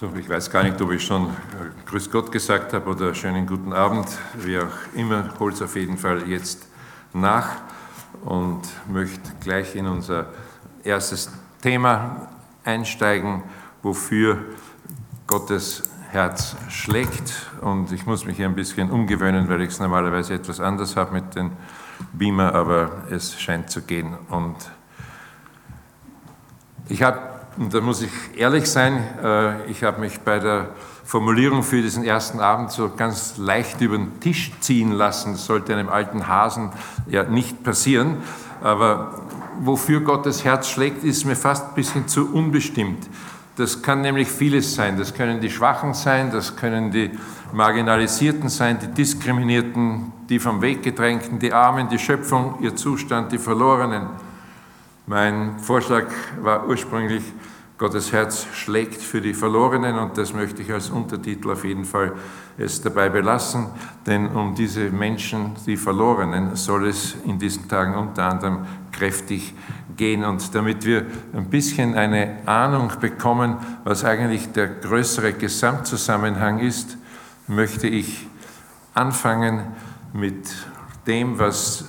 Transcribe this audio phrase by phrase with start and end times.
[0.00, 1.30] So, ich weiß gar nicht, ob ich schon äh,
[1.86, 4.06] Grüß Gott gesagt habe oder schönen guten Abend.
[4.34, 6.68] Wie auch immer, holt es auf jeden Fall jetzt
[7.12, 7.48] nach
[8.24, 10.26] und möchte gleich in unser
[10.84, 12.28] erstes Thema
[12.62, 13.42] einsteigen,
[13.82, 14.38] wofür
[15.26, 17.50] Gottes Herz schlägt.
[17.60, 21.12] Und ich muss mich hier ein bisschen umgewöhnen, weil ich es normalerweise etwas anders habe
[21.12, 21.50] mit den
[22.12, 24.16] Beamer, aber es scheint zu gehen.
[24.30, 24.54] Und
[26.88, 27.18] ich habe,
[27.58, 30.68] und da muss ich ehrlich sein, äh, ich habe mich bei der
[31.04, 35.32] Formulierung für diesen ersten Abend so ganz leicht über den Tisch ziehen lassen.
[35.32, 36.70] Das sollte einem alten Hasen
[37.08, 38.18] ja nicht passieren.
[38.62, 39.22] Aber
[39.60, 43.08] wofür Gottes Herz schlägt, ist mir fast ein bisschen zu unbestimmt.
[43.56, 44.96] Das kann nämlich vieles sein.
[44.98, 47.10] Das können die Schwachen sein, das können die
[47.52, 53.38] Marginalisierten sein, die Diskriminierten, die vom Weg gedrängten, die Armen, die Schöpfung, ihr Zustand, die
[53.38, 54.06] Verlorenen.
[55.06, 56.04] Mein Vorschlag
[56.42, 57.22] war ursprünglich,
[57.78, 62.12] Gottes Herz schlägt für die Verlorenen und das möchte ich als Untertitel auf jeden Fall
[62.58, 63.68] es dabei belassen,
[64.04, 69.54] denn um diese Menschen, die Verlorenen, soll es in diesen Tagen unter anderem kräftig
[69.96, 70.24] gehen.
[70.24, 76.98] Und damit wir ein bisschen eine Ahnung bekommen, was eigentlich der größere Gesamtzusammenhang ist,
[77.46, 78.26] möchte ich
[78.92, 79.62] anfangen
[80.12, 80.52] mit
[81.06, 81.84] dem, was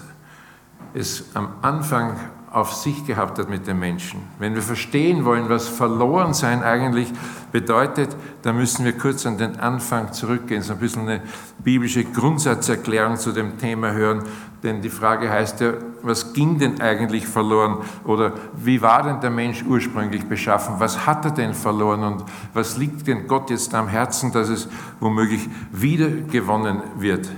[0.93, 2.15] es am Anfang
[2.51, 4.21] auf sich gehabt hat mit den Menschen.
[4.39, 7.11] Wenn wir verstehen wollen, was Verlorensein eigentlich
[7.51, 11.21] bedeutet, dann müssen wir kurz an den Anfang zurückgehen, so ein bisschen eine
[11.63, 14.23] biblische Grundsatzerklärung zu dem Thema hören,
[14.63, 19.29] denn die Frage heißt ja, was ging denn eigentlich verloren oder wie war denn der
[19.29, 23.87] Mensch ursprünglich beschaffen, was hat er denn verloren und was liegt denn Gott jetzt am
[23.87, 24.67] Herzen, dass es
[24.99, 27.29] womöglich wiedergewonnen wird.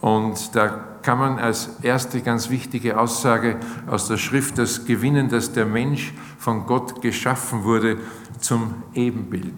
[0.00, 5.52] Und da kann man als erste ganz wichtige Aussage aus der Schrift das gewinnen, dass
[5.52, 7.98] der Mensch von Gott geschaffen wurde
[8.40, 9.54] zum Ebenbild.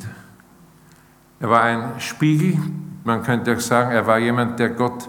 [1.40, 2.58] Er war ein Spiegel,
[3.02, 5.08] man könnte auch sagen, er war jemand, der Gott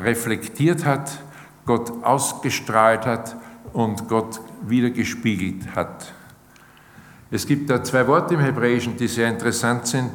[0.00, 1.18] reflektiert hat,
[1.66, 3.34] Gott ausgestrahlt hat
[3.72, 6.14] und Gott wiedergespiegelt hat.
[7.32, 10.12] Es gibt da zwei Worte im Hebräischen, die sehr interessant sind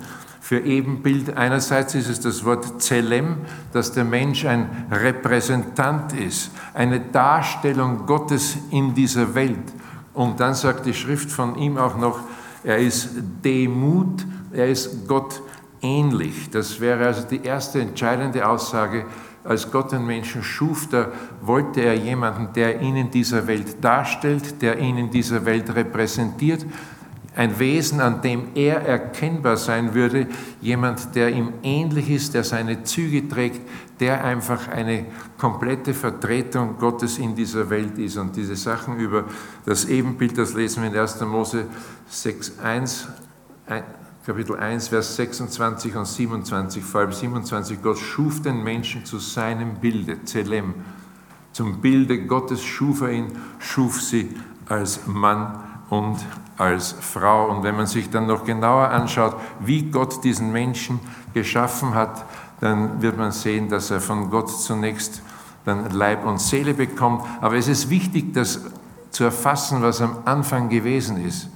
[0.50, 1.38] für Ebenbild.
[1.38, 3.38] Einerseits ist es das Wort Zelem,
[3.72, 9.62] dass der Mensch ein Repräsentant ist, eine Darstellung Gottes in dieser Welt.
[10.16, 12.22] Und dann sagt die Schrift von ihm auch noch,
[12.64, 13.10] er ist
[13.46, 15.40] Demut, er ist Gott
[15.84, 16.50] ähnlich.
[16.50, 19.06] Das wäre also die erste entscheidende Aussage.
[19.44, 21.10] Als Gott den Menschen schuf, da
[21.44, 26.66] wollte er jemanden, der ihn in dieser Welt darstellt, der ihn in dieser Welt repräsentiert,
[27.36, 30.28] ein Wesen, an dem er erkennbar sein würde,
[30.62, 33.62] jemand, der ihm ähnlich ist, der seine Züge trägt,
[34.00, 35.06] der einfach eine
[35.38, 38.18] komplette Vertretung Gottes in dieser Welt ist.
[38.18, 39.26] Und diese Sachen über
[39.66, 41.22] das Ebenbild, das lesen wir in 1.
[41.22, 41.66] Mose
[42.08, 43.08] 6, 1,
[44.26, 49.76] Kapitel 1, Vers 26 und 27, vor allem 27, Gott schuf den Menschen zu seinem
[49.76, 50.74] Bilde, Zelem.
[51.52, 53.28] Zum Bilde Gottes schuf er ihn,
[53.60, 54.30] schuf sie
[54.68, 56.18] als Mann und
[56.58, 57.50] als Frau.
[57.50, 61.00] Und wenn man sich dann noch genauer anschaut, wie Gott diesen Menschen
[61.34, 62.26] geschaffen hat,
[62.60, 65.22] dann wird man sehen, dass er von Gott zunächst
[65.66, 67.24] dann Leib und Seele bekommt.
[67.42, 68.62] Aber es ist wichtig, das
[69.12, 71.50] zu erfassen, was am Anfang gewesen ist.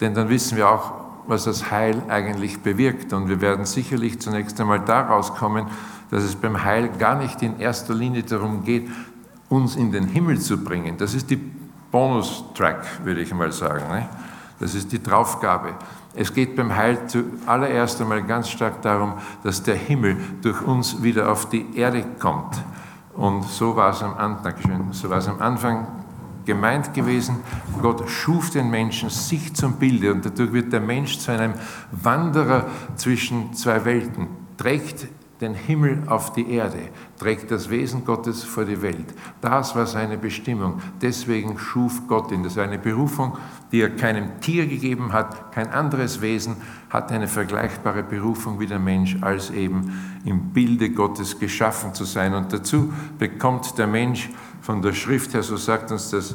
[0.00, 0.92] Denn dann wissen wir auch,
[1.26, 3.12] was das Heil eigentlich bewirkt.
[3.12, 5.66] Und wir werden sicherlich zunächst einmal daraus kommen,
[6.10, 8.88] dass es beim Heil gar nicht in erster Linie darum geht,
[9.48, 10.96] uns in den Himmel zu bringen.
[10.98, 11.36] Das ist die
[11.90, 13.88] Bonustrack, würde ich mal sagen.
[13.90, 14.08] Ne?
[14.60, 15.74] Das ist die Draufgabe.
[16.14, 21.30] Es geht beim Heil zuallererst einmal ganz stark darum, dass der Himmel durch uns wieder
[21.30, 22.60] auf die Erde kommt.
[23.14, 25.86] Und so war es am Anfang, so war es am Anfang
[26.44, 27.36] gemeint gewesen.
[27.82, 31.54] Gott schuf den Menschen sich zum Bilde und dadurch wird der Mensch zu einem
[31.92, 32.66] Wanderer
[32.96, 35.06] zwischen zwei Welten, trägt
[35.40, 36.78] den Himmel auf die Erde,
[37.18, 39.06] trägt das Wesen Gottes vor die Welt.
[39.40, 40.80] Das war seine Bestimmung.
[41.00, 42.42] Deswegen schuf Gott ihn.
[42.42, 43.36] Das ist eine Berufung,
[43.70, 45.52] die er keinem Tier gegeben hat.
[45.52, 46.56] Kein anderes Wesen
[46.90, 52.34] hat eine vergleichbare Berufung wie der Mensch, als eben im Bilde Gottes geschaffen zu sein.
[52.34, 54.30] Und dazu bekommt der Mensch
[54.60, 56.34] von der Schrift her, so sagt uns das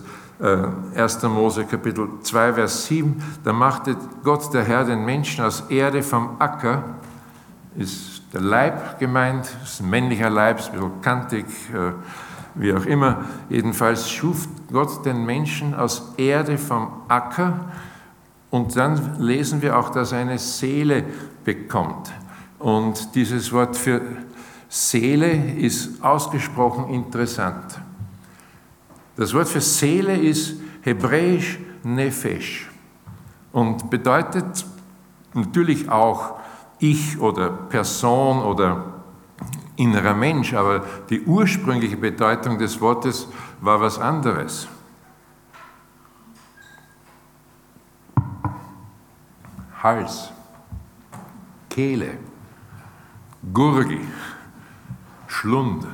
[0.96, 1.24] 1.
[1.24, 6.02] Äh, Mose Kapitel 2, Vers 7, da machte Gott der Herr den Menschen aus Erde
[6.04, 6.84] vom Acker,
[7.76, 11.92] ist der Leib gemeint, ist ein männlicher Leib, ist ein bisschen kantig, äh,
[12.56, 13.26] wie auch immer.
[13.50, 17.60] Jedenfalls schuf Gott den Menschen aus Erde vom Acker
[18.50, 21.04] und dann lesen wir auch, dass er eine Seele
[21.44, 22.12] bekommt.
[22.58, 24.02] Und dieses Wort für
[24.68, 27.80] Seele ist ausgesprochen interessant.
[29.16, 32.70] Das Wort für Seele ist hebräisch Nefesh.
[33.52, 34.66] und bedeutet
[35.34, 36.40] natürlich auch
[36.84, 38.84] ich oder Person oder
[39.78, 43.28] innerer Mensch, aber die ursprüngliche Bedeutung des Wortes
[43.62, 44.68] war was anderes.
[49.82, 50.32] Hals,
[51.70, 52.18] Kehle,
[53.54, 54.02] Gurgel,
[55.28, 55.88] Schlund.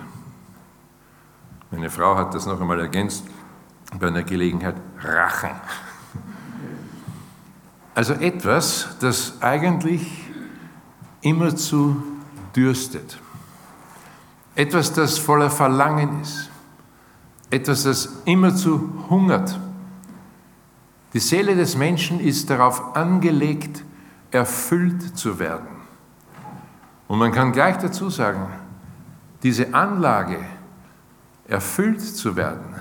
[1.71, 3.25] Meine Frau hat das noch einmal ergänzt
[4.00, 5.51] bei einer Gelegenheit, Rachen.
[7.94, 10.28] Also etwas, das eigentlich
[11.21, 12.01] immerzu
[12.56, 13.19] dürstet.
[14.56, 16.50] Etwas, das voller Verlangen ist.
[17.50, 19.60] Etwas, das immerzu hungert.
[21.13, 23.83] Die Seele des Menschen ist darauf angelegt,
[24.31, 25.68] erfüllt zu werden.
[27.07, 28.48] Und man kann gleich dazu sagen,
[29.42, 30.38] diese Anlage,
[31.48, 32.75] erfüllt zu werden,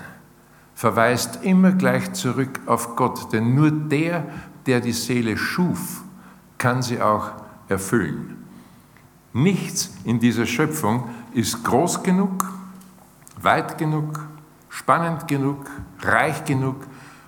[0.75, 4.25] verweist immer gleich zurück auf Gott, denn nur der,
[4.65, 6.03] der die Seele schuf,
[6.59, 7.31] kann sie auch
[7.69, 8.43] erfüllen.
[9.31, 12.51] Nichts in dieser Schöpfung ist groß genug,
[13.41, 14.27] weit genug,
[14.69, 15.65] spannend genug,
[16.01, 16.87] reich genug,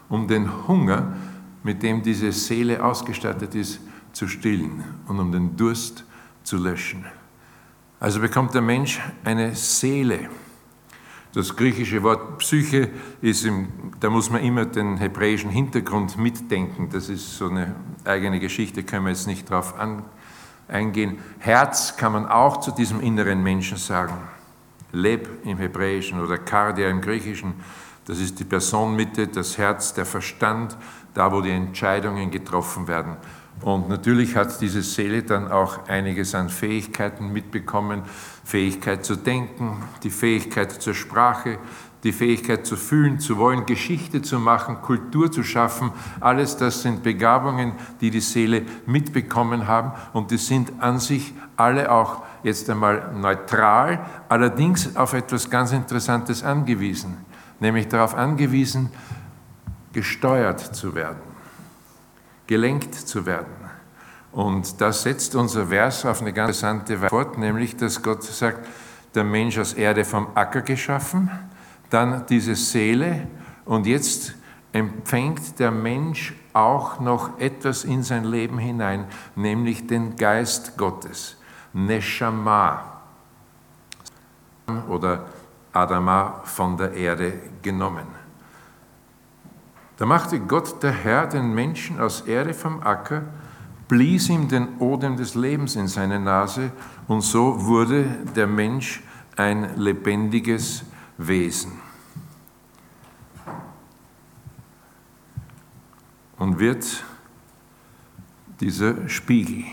[0.09, 1.13] um den Hunger,
[1.63, 3.79] mit dem diese Seele ausgestattet ist,
[4.13, 6.03] zu stillen und um den Durst
[6.43, 7.05] zu löschen.
[7.99, 10.29] Also bekommt der Mensch eine Seele.
[11.33, 12.89] Das griechische Wort Psyche
[13.21, 16.89] ist, im, da muss man immer den hebräischen Hintergrund mitdenken.
[16.91, 20.03] Das ist so eine eigene Geschichte, können wir jetzt nicht drauf an,
[20.71, 21.19] eingehen.
[21.39, 24.15] Herz kann man auch zu diesem inneren Menschen sagen.
[24.91, 27.53] Leb im Hebräischen oder Kardia im Griechischen.
[28.05, 30.75] Das ist die Personenmitte, das Herz, der Verstand,
[31.13, 33.15] da wo die Entscheidungen getroffen werden.
[33.61, 38.01] Und natürlich hat diese Seele dann auch einiges an Fähigkeiten mitbekommen.
[38.43, 41.59] Fähigkeit zu denken, die Fähigkeit zur Sprache,
[42.03, 45.91] die Fähigkeit zu fühlen, zu wollen, Geschichte zu machen, Kultur zu schaffen.
[46.19, 51.91] Alles das sind Begabungen, die die Seele mitbekommen haben und die sind an sich alle
[51.91, 57.17] auch jetzt einmal neutral, allerdings auf etwas ganz Interessantes angewiesen,
[57.59, 58.89] nämlich darauf angewiesen,
[59.93, 61.31] gesteuert zu werden
[62.51, 63.55] gelenkt zu werden.
[64.33, 68.67] Und das setzt unser Vers auf eine ganz interessante Weise fort, nämlich dass Gott sagt,
[69.15, 71.31] der Mensch aus Erde vom Acker geschaffen,
[71.91, 73.27] dann diese Seele
[73.65, 74.33] und jetzt
[74.71, 79.05] empfängt der Mensch auch noch etwas in sein Leben hinein,
[79.35, 81.37] nämlich den Geist Gottes,
[81.73, 83.01] Neshama
[84.89, 85.25] oder
[85.73, 88.07] Adama von der Erde genommen.
[89.97, 93.23] Da machte Gott der Herr den Menschen aus Erde vom Acker,
[93.87, 96.71] blies ihm den Odem des Lebens in seine Nase
[97.07, 98.05] und so wurde
[98.35, 99.03] der Mensch
[99.35, 100.85] ein lebendiges
[101.17, 101.80] Wesen.
[106.41, 107.03] Und wird
[108.61, 109.63] dieser Spiegel,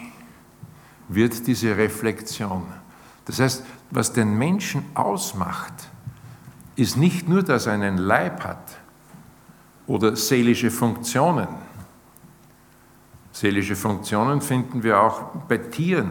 [1.08, 2.62] wird diese Reflexion.
[3.24, 5.72] Das heißt, was den Menschen ausmacht,
[6.76, 8.76] ist nicht nur, dass er einen Leib hat,
[9.86, 11.48] oder seelische Funktionen.
[13.32, 16.10] Seelische Funktionen finden wir auch bei Tieren.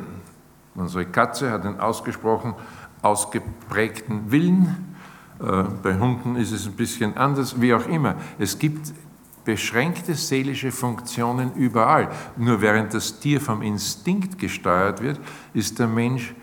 [0.73, 2.55] Unsere Katze hat einen ausgesprochen
[3.03, 4.95] ausgeprägten Willen.
[5.39, 8.15] Äh, bei Hunden ist es ein bisschen anders, wie auch immer.
[8.39, 8.91] Es gibt
[9.47, 12.09] beschränkte seelische Funktionen überall.
[12.35, 15.21] Nur während das Tier vom Instinkt gesteuert wird,
[15.53, 16.35] ist der Mensch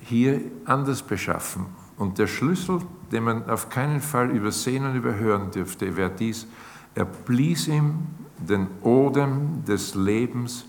[0.00, 1.66] hier anders beschaffen.
[1.98, 2.80] Und der Schlüssel,
[3.12, 6.48] den man auf keinen Fall übersehen und überhören dürfte, wäre dies,
[6.96, 10.64] er blies ihm den Odem des Lebens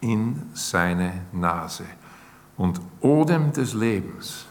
[0.00, 1.84] in seine Nase.
[2.56, 4.46] Und Odem des Lebens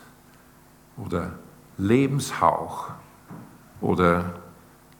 [0.97, 1.39] oder
[1.79, 2.91] Lebenshauch
[3.81, 4.42] oder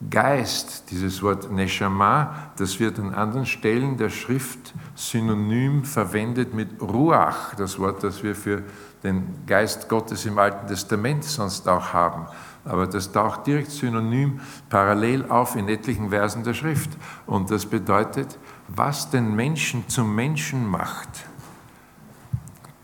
[0.10, 7.56] Geist, dieses Wort Neshama, das wird an anderen Stellen der Schrift synonym verwendet mit Ruach,
[7.56, 8.64] das Wort, das wir für
[9.04, 12.28] den Geist Gottes im Alten Testament sonst auch haben
[12.66, 16.90] aber das taucht direkt synonym parallel auf in etlichen Versen der Schrift.
[17.26, 18.38] Und das bedeutet,
[18.70, 21.10] was den Menschen zum Menschen macht,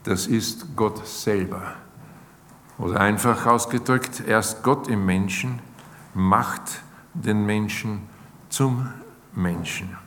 [0.03, 1.75] das ist Gott selber.
[2.77, 5.61] Oder einfach ausgedrückt, erst Gott im Menschen
[6.13, 6.81] macht
[7.23, 8.01] den Menschen
[8.49, 8.89] zum
[9.33, 9.97] Menschen.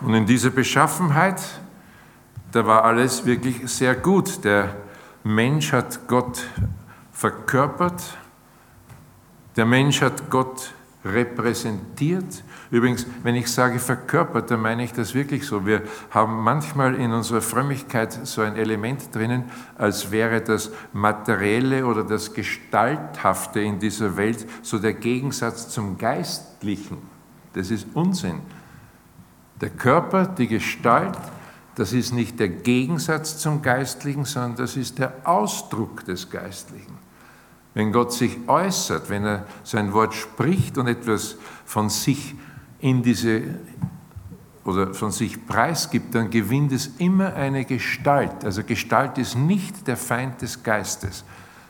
[0.00, 1.42] Und in dieser Beschaffenheit,
[2.52, 4.44] da war alles wirklich sehr gut.
[4.44, 4.76] Der
[5.22, 6.46] Mensch hat Gott
[7.12, 8.18] verkörpert,
[9.56, 12.42] der Mensch hat Gott repräsentiert.
[12.70, 15.66] Übrigens, wenn ich sage verkörpert, dann meine ich das wirklich so.
[15.66, 19.44] Wir haben manchmal in unserer Frömmigkeit so ein Element drinnen,
[19.76, 26.98] als wäre das Materielle oder das Gestalthafte in dieser Welt so der Gegensatz zum Geistlichen.
[27.52, 28.40] Das ist Unsinn.
[29.60, 31.16] Der Körper, die Gestalt,
[31.74, 37.03] das ist nicht der Gegensatz zum Geistlichen, sondern das ist der Ausdruck des Geistlichen.
[37.74, 42.34] Wenn Gott sich äußert, wenn er sein Wort spricht und etwas von sich
[42.80, 43.42] in diese
[44.64, 48.44] oder von sich preisgibt, dann gewinnt es immer eine Gestalt.
[48.44, 51.24] Also Gestalt ist nicht der Feind des Geistes,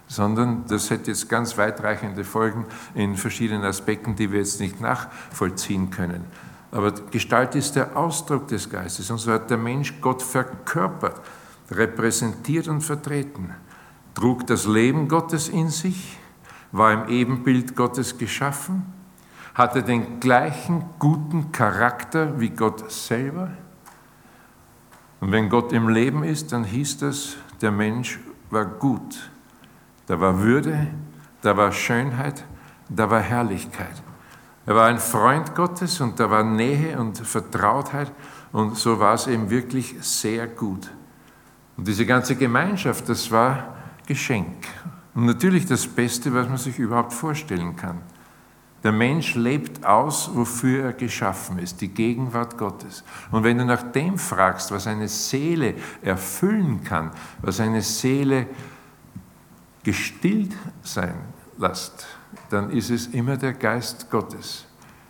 [0.06, 5.90] sondern das hätte jetzt ganz weitreichende Folgen in verschiedenen Aspekten, die wir jetzt nicht nachvollziehen
[5.90, 6.24] können.
[6.70, 11.20] Aber Gestalt ist der Ausdruck des Geistes und so hat der Mensch Gott verkörpert,
[11.70, 13.54] repräsentiert und vertreten,
[14.14, 16.18] trug das Leben Gottes in sich,
[16.72, 18.92] war im Ebenbild Gottes geschaffen,
[19.54, 23.50] hatte den gleichen guten Charakter wie Gott selber.
[25.20, 28.18] Und wenn Gott im Leben ist, dann hieß das, der Mensch
[28.50, 29.30] war gut.
[30.06, 30.88] Da war Würde,
[31.42, 32.44] da war Schönheit,
[32.88, 34.02] da war Herrlichkeit.
[34.66, 38.10] Er war ein Freund Gottes und da war Nähe und Vertrautheit
[38.52, 40.90] und so war es eben wirklich sehr gut.
[41.76, 43.73] Und diese ganze Gemeinschaft, das war
[44.06, 44.66] Geschenk.
[45.14, 48.00] Und natürlich das Beste, was man sich überhaupt vorstellen kann.
[48.82, 53.02] Der Mensch lebt aus, wofür er geschaffen ist, die Gegenwart Gottes.
[53.30, 58.46] Und wenn du nach dem fragst, was eine Seele erfüllen kann, was eine Seele
[59.82, 61.14] gestillt sein
[61.56, 62.06] lässt,
[62.50, 64.66] dann ist es immer der Geist Gottes.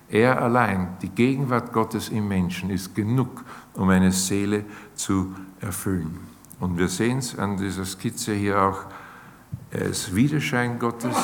[0.08, 6.33] Er allein, die Gegenwart Gottes im Menschen, ist genug, um eine Seele zu erfüllen.
[6.60, 8.84] Und wir sehen es an dieser Skizze hier auch,
[9.70, 11.16] er ist Widerschein Gottes,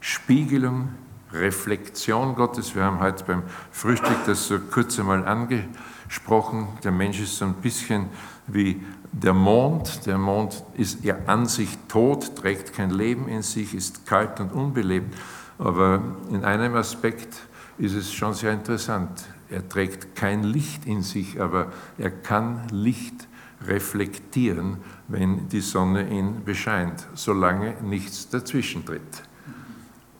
[0.00, 0.90] Spiegelung,
[1.32, 2.74] Reflexion Gottes.
[2.74, 6.68] Wir haben heute beim Frühstück das so kurz einmal angesprochen.
[6.84, 8.06] Der Mensch ist so ein bisschen
[8.46, 10.06] wie der Mond.
[10.06, 14.52] Der Mond ist ja an sich tot, trägt kein Leben in sich, ist kalt und
[14.52, 15.14] unbelebt.
[15.58, 17.40] Aber in einem Aspekt
[17.78, 19.24] ist es schon sehr interessant.
[19.48, 23.26] Er trägt kein Licht in sich, aber er kann Licht
[23.66, 29.22] reflektieren, wenn die Sonne ihn bescheint, solange nichts dazwischen tritt.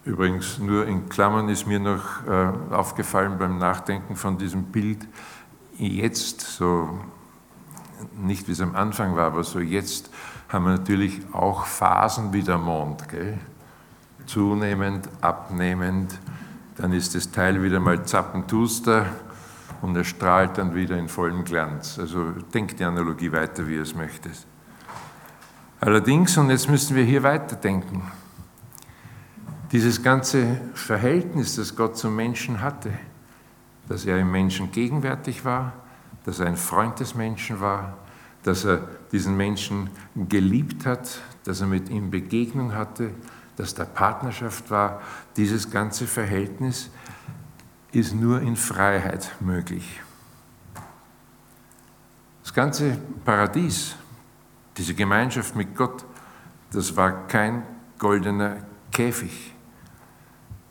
[0.04, 5.06] Übrigens, nur in Klammern ist mir noch äh, aufgefallen beim Nachdenken von diesem Bild,
[5.78, 7.00] jetzt so
[8.16, 10.10] nicht wie es am Anfang war, aber so jetzt
[10.48, 13.08] haben wir natürlich auch Phasen wie der Mond.
[13.08, 13.38] Gell?
[14.26, 16.18] Zunehmend, abnehmend,
[16.76, 19.06] dann ist das Teil wieder mal zappentuster
[19.82, 21.98] und er strahlt dann wieder in vollem Glanz.
[21.98, 24.46] Also denkt die Analogie weiter, wie ihr es möchtet.
[25.80, 28.02] Allerdings, und jetzt müssen wir hier weiterdenken,
[29.72, 32.90] dieses ganze Verhältnis, das Gott zum Menschen hatte,
[33.88, 35.72] dass er im Menschen gegenwärtig war,
[36.24, 37.96] dass er ein Freund des Menschen war,
[38.42, 38.80] dass er
[39.12, 39.90] diesen Menschen
[40.28, 43.10] geliebt hat, dass er mit ihm Begegnung hatte,
[43.56, 45.00] dass da Partnerschaft war.
[45.36, 46.90] Dieses ganze Verhältnis
[47.92, 50.00] ist nur in Freiheit möglich.
[52.42, 53.96] Das ganze Paradies,
[54.76, 56.04] diese Gemeinschaft mit Gott,
[56.72, 57.64] das war kein
[57.98, 58.58] goldener
[58.92, 59.54] Käfig.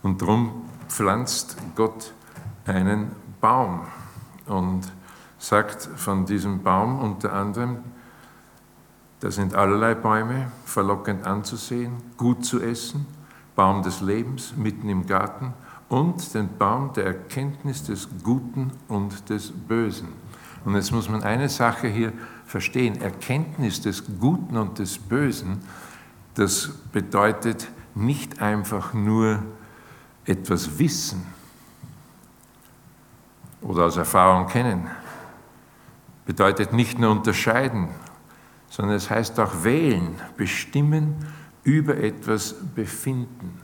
[0.02, 2.14] Und darum pflanzt Gott
[2.66, 3.12] einen
[3.42, 3.88] Baum.
[4.46, 4.92] Und
[5.38, 7.80] sagt von diesem Baum unter anderem,
[9.20, 13.06] da sind allerlei Bäume, verlockend anzusehen, gut zu essen,
[13.56, 15.54] Baum des Lebens mitten im Garten
[15.90, 20.10] und den Baum der Erkenntnis des Guten und des Bösen.
[20.64, 22.14] Und jetzt muss man eine Sache hier
[22.46, 23.02] verstehen.
[23.02, 25.60] Erkenntnis des Guten und des Bösen,
[26.36, 29.44] das bedeutet nicht einfach nur
[30.26, 31.26] etwas wissen
[33.62, 34.88] oder aus Erfahrung kennen,
[36.26, 37.90] bedeutet nicht nur unterscheiden,
[38.70, 41.16] sondern es heißt auch wählen, bestimmen,
[41.64, 43.59] über etwas befinden.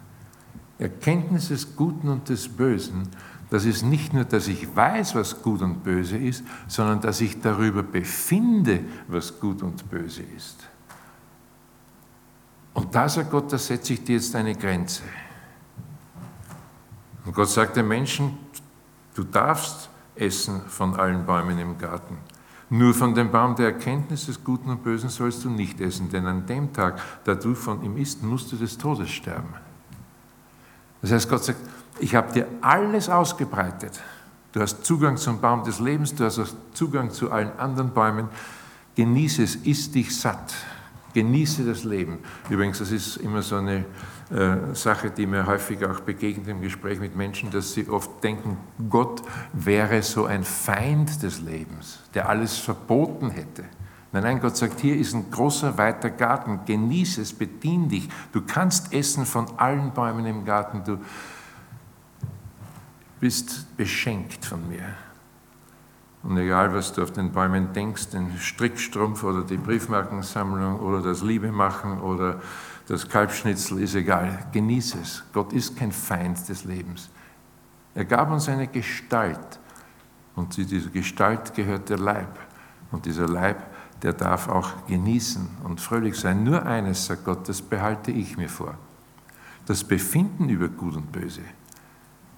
[0.77, 3.09] Erkenntnis des Guten und des Bösen,
[3.49, 7.39] das ist nicht nur, dass ich weiß, was gut und böse ist, sondern dass ich
[7.39, 10.67] darüber befinde, was gut und böse ist.
[12.73, 15.03] Und da sagt Gott, da setze ich dir jetzt eine Grenze.
[17.23, 18.37] Und Gott sagt dem Menschen,
[19.13, 22.17] du darfst essen von allen Bäumen im Garten.
[22.69, 26.25] Nur von dem Baum der Erkenntnis des Guten und Bösen sollst du nicht essen, denn
[26.25, 29.53] an dem Tag, da du von ihm isst, musst du des Todes sterben.
[31.05, 31.59] Das heißt, Gott sagt,
[31.99, 34.01] ich habe dir alles ausgebreitet.
[34.53, 38.27] Du hast Zugang zum Baum des Lebens, du hast Zugang zu allen anderen Bäumen.
[38.95, 40.55] Genieße es, iss dich satt.
[41.13, 42.17] Genieße das Leben.
[42.49, 43.85] Übrigens, das ist immer so eine
[44.31, 48.57] äh, Sache, die mir häufig auch begegnet im Gespräch mit Menschen, dass sie oft denken,
[48.89, 49.21] Gott
[49.53, 53.65] wäre so ein Feind des Lebens, der alles verboten hätte.
[54.21, 58.07] Nein, Gott sagt, hier ist ein großer, weiter Garten, genieße es, bedien dich.
[58.31, 60.99] Du kannst essen von allen Bäumen im Garten, du
[63.19, 64.85] bist beschenkt von mir.
[66.23, 71.21] Und egal, was du auf den Bäumen denkst, den Strickstrumpf oder die Briefmarkensammlung oder das
[71.21, 72.41] Liebe machen oder
[72.87, 74.47] das Kalbschnitzel, ist egal.
[74.51, 75.23] Genieße es.
[75.33, 77.09] Gott ist kein Feind des Lebens.
[77.93, 79.59] Er gab uns eine Gestalt.
[80.35, 82.39] Und zu dieser Gestalt gehört der Leib.
[82.91, 83.57] Und dieser Leib,
[84.05, 86.43] der darf auch genießen und fröhlich sein.
[86.43, 88.75] Nur eines, sagt Gott, das behalte ich mir vor.
[89.65, 91.41] Das Befinden über Gut und Böse,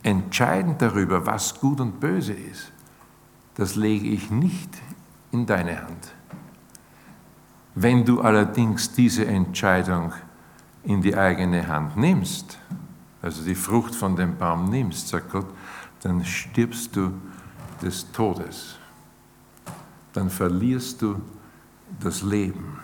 [0.02, 2.72] entscheidend darüber, was Gut und Böse ist,
[3.56, 4.70] das lege ich nicht
[5.34, 6.14] in deine Hand.
[7.76, 10.14] Wenn du allerdings diese Entscheidung
[10.86, 12.58] in die eigene Hand nimmst,
[13.22, 15.48] also die Frucht von dem Baum nimmst, sagt Gott,
[16.02, 17.12] dann stirbst du
[17.82, 18.78] des Todes.
[20.14, 21.20] Dann verlierst du
[22.00, 22.80] das Leben.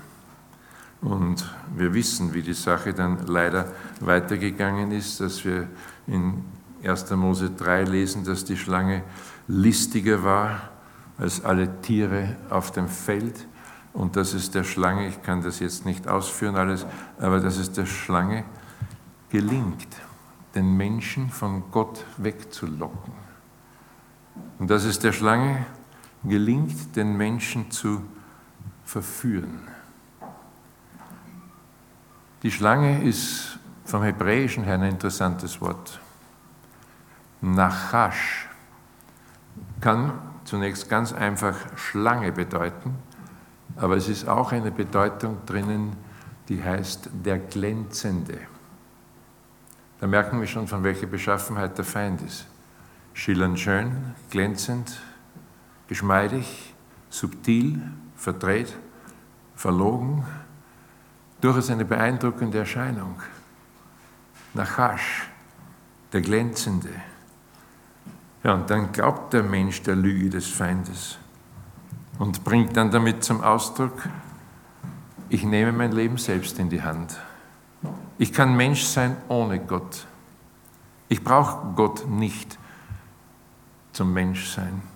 [1.01, 5.67] Und wir wissen, wie die Sache dann leider weitergegangen ist, dass wir
[6.07, 6.45] in
[6.83, 7.12] 1.
[7.12, 9.03] Mose 3 lesen, dass die Schlange
[9.48, 10.69] listiger war
[11.17, 13.48] als alle Tiere auf dem Feld
[13.93, 16.86] und dass es der Schlange, ich kann das jetzt nicht ausführen alles,
[17.19, 18.43] aber dass es der Schlange
[19.29, 19.88] gelingt,
[20.55, 23.13] den Menschen von Gott wegzulocken.
[24.60, 25.65] Und dass es der Schlange
[26.24, 28.03] gelingt, den Menschen zu
[28.86, 29.68] verführen.
[32.44, 36.00] Die Schlange ist vom Hebräischen her ein interessantes Wort.
[37.42, 38.50] Nachash
[39.80, 40.13] kann
[40.46, 42.96] zunächst ganz einfach Schlange bedeuten,
[43.75, 45.96] aber es ist auch eine Bedeutung drinnen,
[46.50, 48.40] die heißt der Glänzende.
[50.00, 52.46] Da merken wir schon, von welcher Beschaffenheit der Feind ist.
[53.13, 55.00] Schillernd schön, glänzend,
[55.88, 56.74] geschmeidig,
[57.10, 57.82] subtil,
[58.24, 58.74] verdreht,
[59.56, 60.25] verlogen,
[61.42, 63.22] durchaus eine beeindruckende Erscheinung.
[64.53, 65.30] Nachash,
[66.13, 66.89] der Glänzende.
[68.44, 71.18] Ja, und dann glaubt der Mensch der Lüge des Feindes
[72.18, 74.08] und bringt dann damit zum Ausdruck,
[75.27, 77.19] ich nehme mein Leben selbst in die Hand.
[78.17, 80.06] Ich kann Mensch sein ohne Gott.
[81.10, 82.58] Ich brauche Gott nicht
[83.91, 84.92] zum Menschsein.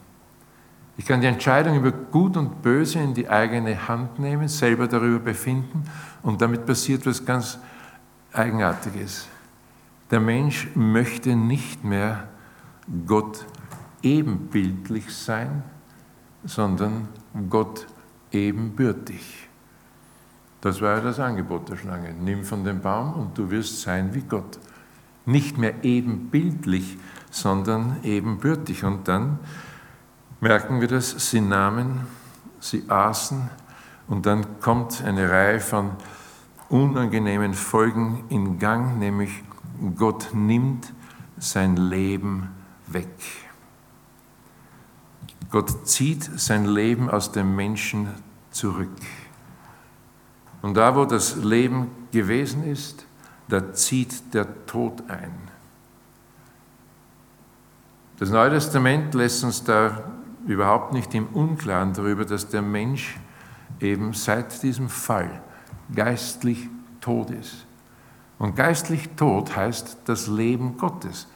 [0.97, 5.19] Ich kann die Entscheidung über Gut und Böse in die eigene Hand nehmen, selber darüber
[5.19, 5.83] befinden
[6.23, 7.59] und damit passiert was ganz
[8.33, 9.27] Eigenartiges.
[10.09, 12.27] Der Mensch möchte nicht mehr
[13.05, 13.45] Gott
[14.01, 15.63] ebenbildlich sein,
[16.43, 17.09] sondern
[17.49, 17.87] Gott
[18.31, 19.49] ebenbürtig.
[20.61, 22.13] Das war ja das Angebot der Schlange.
[22.13, 24.57] Nimm von dem Baum und du wirst sein wie Gott.
[25.25, 26.97] Nicht mehr ebenbildlich,
[27.29, 28.83] sondern ebenbürtig.
[28.83, 29.39] Und dann
[30.39, 32.07] merken wir das, sie nahmen,
[32.59, 33.49] sie aßen
[34.07, 35.91] und dann kommt eine Reihe von
[36.69, 39.43] unangenehmen Folgen in Gang, nämlich
[39.95, 40.93] Gott nimmt
[41.37, 42.49] sein Leben
[42.87, 43.09] weg.
[45.49, 48.09] Gott zieht sein Leben aus dem Menschen
[48.51, 48.89] zurück.
[50.61, 53.05] Und da, wo das Leben gewesen ist,
[53.47, 55.31] da zieht der Tod ein.
[58.19, 60.03] Das Neue Testament lässt uns da
[60.47, 63.17] überhaupt nicht im Unklaren darüber, dass der Mensch
[63.79, 65.41] eben seit diesem Fall
[65.93, 66.69] geistlich
[67.01, 67.65] tot ist.
[68.39, 71.27] Und geistlich tot heißt das Leben Gottes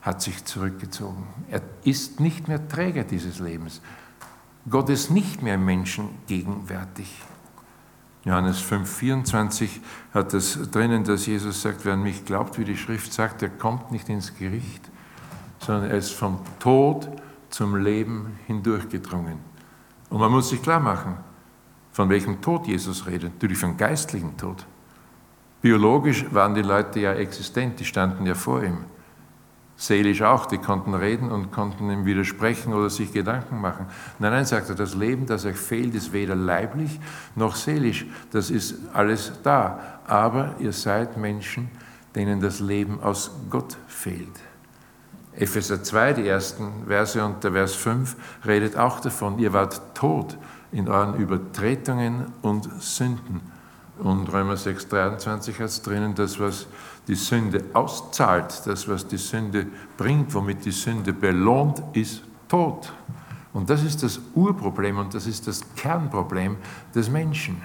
[0.00, 1.26] hat sich zurückgezogen.
[1.50, 3.82] Er ist nicht mehr Träger dieses Lebens.
[4.68, 7.22] Gott ist nicht mehr Menschen gegenwärtig.
[8.24, 9.68] Johannes 5,24
[10.12, 13.48] hat es drinnen, dass Jesus sagt, wer an mich glaubt, wie die Schrift sagt, der
[13.48, 14.88] kommt nicht ins Gericht,
[15.60, 17.08] sondern er ist vom Tod
[17.50, 19.38] zum Leben hindurchgedrungen.
[20.10, 21.16] Und man muss sich klar machen,
[21.92, 23.34] von welchem Tod Jesus redet.
[23.34, 24.66] Natürlich vom geistlichen Tod.
[25.60, 28.78] Biologisch waren die Leute ja existent, die standen ja vor ihm
[29.78, 33.86] seelisch auch, die konnten reden und konnten ihm widersprechen oder sich Gedanken machen.
[34.18, 37.00] Nein, nein, sagt er, das Leben, das euch fehlt, ist weder leiblich
[37.36, 38.04] noch seelisch.
[38.32, 40.00] Das ist alles da.
[40.04, 41.70] Aber ihr seid Menschen,
[42.16, 44.40] denen das Leben aus Gott fehlt.
[45.38, 50.36] Epheser 2, die ersten Verse und der Vers 5 redet auch davon, ihr wart tot
[50.72, 53.40] in euren Übertretungen und Sünden.
[53.98, 56.66] Und Römer 6, 23 hat es drinnen, das, was
[57.06, 62.92] die Sünde auszahlt, das, was die Sünde bringt, womit die Sünde belohnt, ist Tod.
[63.52, 66.56] Und das ist das Urproblem und das ist das Kernproblem
[66.94, 67.62] des Menschen.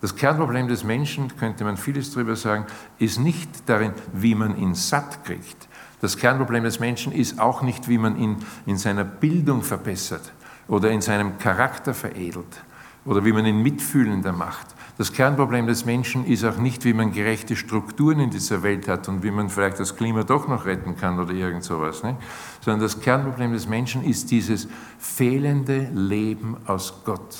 [0.00, 2.66] Das Kernproblem des Menschen, könnte man vieles darüber sagen,
[2.98, 5.68] ist nicht darin, wie man ihn satt kriegt.
[6.00, 10.32] Das Kernproblem des Menschen ist auch nicht, wie man ihn in seiner Bildung verbessert
[10.68, 12.62] oder in seinem Charakter veredelt
[13.04, 14.66] oder wie man ihn mitfühlender macht.
[14.98, 19.08] Das Kernproblem des Menschen ist auch nicht, wie man gerechte Strukturen in dieser Welt hat
[19.08, 22.16] und wie man vielleicht das Klima doch noch retten kann oder irgend sowas, ne?
[22.62, 27.36] sondern das Kernproblem des Menschen ist dieses fehlende Leben aus Gott.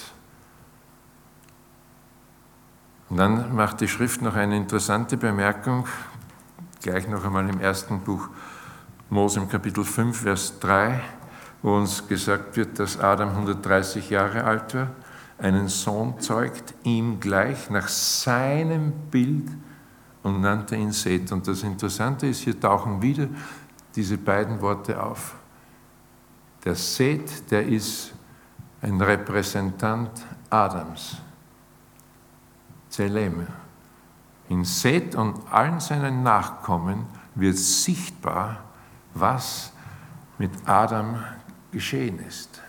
[3.08, 5.86] Und dann macht die Schrift noch eine interessante Bemerkung,
[6.82, 8.28] gleich noch einmal im ersten Buch
[9.08, 11.00] Mose im Kapitel 5, Vers 3,
[11.62, 14.90] wo uns gesagt wird, dass Adam 130 Jahre alt war,
[15.38, 19.48] einen Sohn zeugt, ihm gleich nach seinem Bild
[20.24, 21.30] und nannte ihn Seth.
[21.30, 23.28] Und das Interessante ist, hier tauchen wieder
[23.94, 25.36] diese beiden Worte auf.
[26.64, 28.12] Der Seth, der ist
[28.82, 30.10] ein Repräsentant
[30.50, 31.18] Adams.
[32.88, 33.46] Zelem.
[34.48, 38.65] In Seth und allen seinen Nachkommen wird sichtbar,
[39.18, 39.72] was
[40.38, 41.22] mit Adam
[41.72, 42.60] geschehen ist.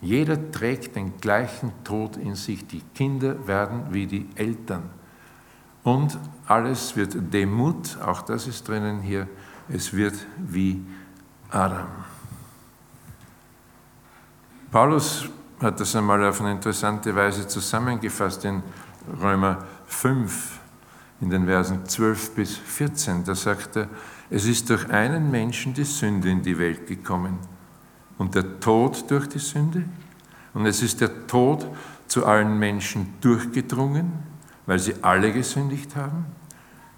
[0.00, 2.66] Jeder trägt den gleichen Tod in sich.
[2.66, 4.88] Die Kinder werden wie die Eltern.
[5.82, 9.28] Und alles wird Demut, auch das ist drinnen hier,
[9.68, 10.84] es wird wie
[11.50, 11.88] Adam.
[14.70, 15.28] Paulus
[15.60, 18.62] hat das einmal auf eine interessante Weise zusammengefasst in
[19.20, 20.59] Römer 5
[21.20, 23.24] in den Versen 12 bis 14.
[23.24, 23.88] Da sagt er,
[24.30, 27.38] es ist durch einen Menschen die Sünde in die Welt gekommen
[28.18, 29.84] und der Tod durch die Sünde.
[30.54, 31.66] Und es ist der Tod
[32.06, 34.12] zu allen Menschen durchgedrungen,
[34.66, 36.26] weil sie alle gesündigt haben.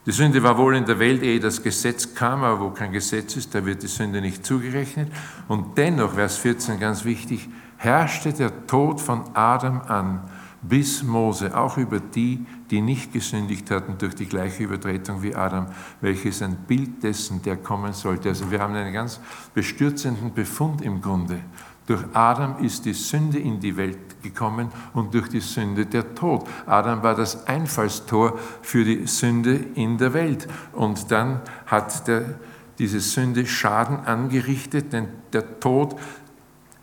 [0.05, 3.37] Die Sünde war wohl in der Welt, ehe das Gesetz kam, aber wo kein Gesetz
[3.37, 5.13] ist, da wird die Sünde nicht zugerechnet.
[5.47, 10.29] Und dennoch, Vers 14, ganz wichtig, herrschte der Tod von Adam an
[10.63, 15.67] bis Mose, auch über die, die nicht gesündigt hatten durch die gleiche Übertretung wie Adam,
[16.01, 18.29] welches ein Bild dessen, der kommen sollte.
[18.29, 19.21] Also wir haben einen ganz
[19.53, 21.41] bestürzenden Befund im Grunde.
[21.87, 26.49] Durch Adam ist die Sünde in die Welt gekommen und durch die Sünde der Tod.
[26.65, 30.47] Adam war das Einfallstor für die Sünde in der Welt.
[30.73, 32.39] Und dann hat der,
[32.79, 35.97] diese Sünde Schaden angerichtet, denn der Tod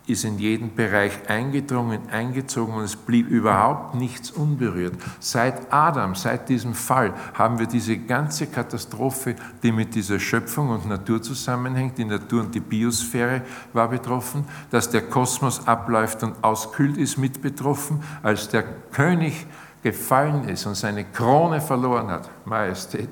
[0.09, 4.95] ist in jeden Bereich eingedrungen, eingezogen und es blieb überhaupt nichts unberührt.
[5.19, 10.87] Seit Adam, seit diesem Fall, haben wir diese ganze Katastrophe, die mit dieser Schöpfung und
[10.87, 11.97] Natur zusammenhängt.
[11.97, 13.43] Die Natur und die Biosphäre
[13.73, 19.45] war betroffen, dass der Kosmos abläuft und auskühlt ist mit betroffen, als der König
[19.83, 23.09] gefallen ist und seine Krone verloren hat, Majestät.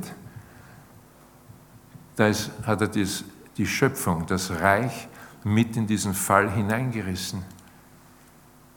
[2.16, 3.24] Da ist, hat er dies,
[3.58, 5.08] die Schöpfung, das Reich
[5.54, 7.44] mit in diesen Fall hineingerissen.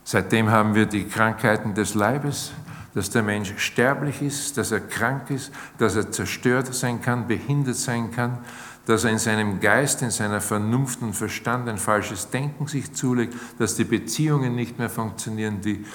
[0.03, 2.51] Seitdem haben wir die Krankheiten des Leibes,
[2.93, 7.77] dass der Mensch sterblich ist, dass er krank ist, dass er zerstört sein kann, behindert
[7.77, 8.39] sein kann,
[8.85, 13.35] dass er in seinem Geist, in seiner Vernunft und Verstand ein falsches Denken sich zulegt,
[13.59, 15.85] dass die Beziehungen nicht mehr funktionieren, die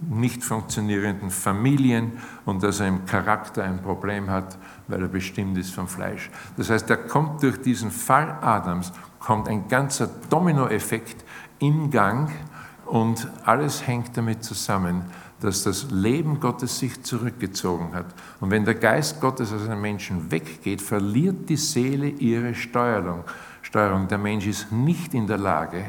[0.00, 2.12] nicht funktionierenden Familien
[2.44, 6.30] und dass er im Charakter ein Problem hat, weil er bestimmt ist vom Fleisch.
[6.56, 11.24] Das heißt, er kommt durch diesen Fall Adams kommt ein ganzer Dominoeffekt
[11.58, 12.30] in Gang
[12.86, 15.04] und alles hängt damit zusammen,
[15.40, 18.06] dass das Leben Gottes sich zurückgezogen hat.
[18.40, 23.24] Und wenn der Geist Gottes aus einem Menschen weggeht, verliert die Seele ihre Steuerung.
[23.62, 24.08] Steuerung.
[24.08, 25.84] Der Mensch ist nicht in der Lage,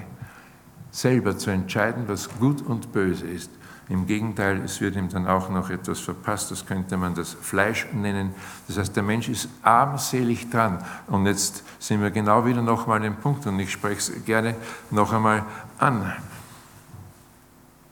[0.91, 3.49] selber zu entscheiden, was gut und böse ist.
[3.89, 7.87] Im Gegenteil, es wird ihm dann auch noch etwas verpasst, das könnte man das Fleisch
[7.91, 8.35] nennen.
[8.67, 10.83] Das heißt, der Mensch ist armselig dran.
[11.07, 14.55] Und jetzt sind wir genau wieder nochmal dem Punkt und ich spreche es gerne
[14.91, 15.43] noch einmal
[15.79, 16.13] an.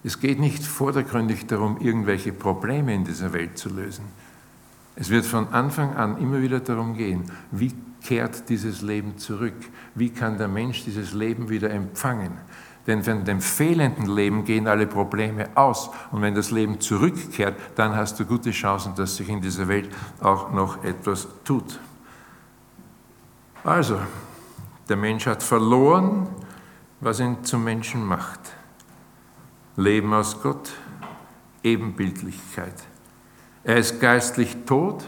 [0.03, 4.05] Es geht nicht vordergründig darum, irgendwelche Probleme in dieser Welt zu lösen.
[4.95, 9.55] Es wird von Anfang an immer wieder darum gehen, wie kehrt dieses Leben zurück?
[9.95, 12.33] Wie kann der Mensch dieses Leben wieder empfangen?
[12.87, 15.89] Denn von dem fehlenden Leben gehen alle Probleme aus.
[16.11, 19.93] Und wenn das Leben zurückkehrt, dann hast du gute Chancen, dass sich in dieser Welt
[20.21, 21.79] auch noch etwas tut.
[23.63, 23.99] Also,
[24.87, 26.27] der Mensch hat verloren,
[27.01, 28.39] was ihn zum Menschen macht.
[29.75, 30.71] Leben aus Gott,
[31.63, 32.73] Ebenbildlichkeit.
[33.65, 35.03] Er ist geistlich tot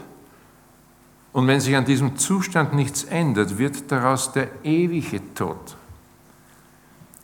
[1.32, 5.76] und wenn sich an diesem Zustand nichts ändert, wird daraus der ewige Tod.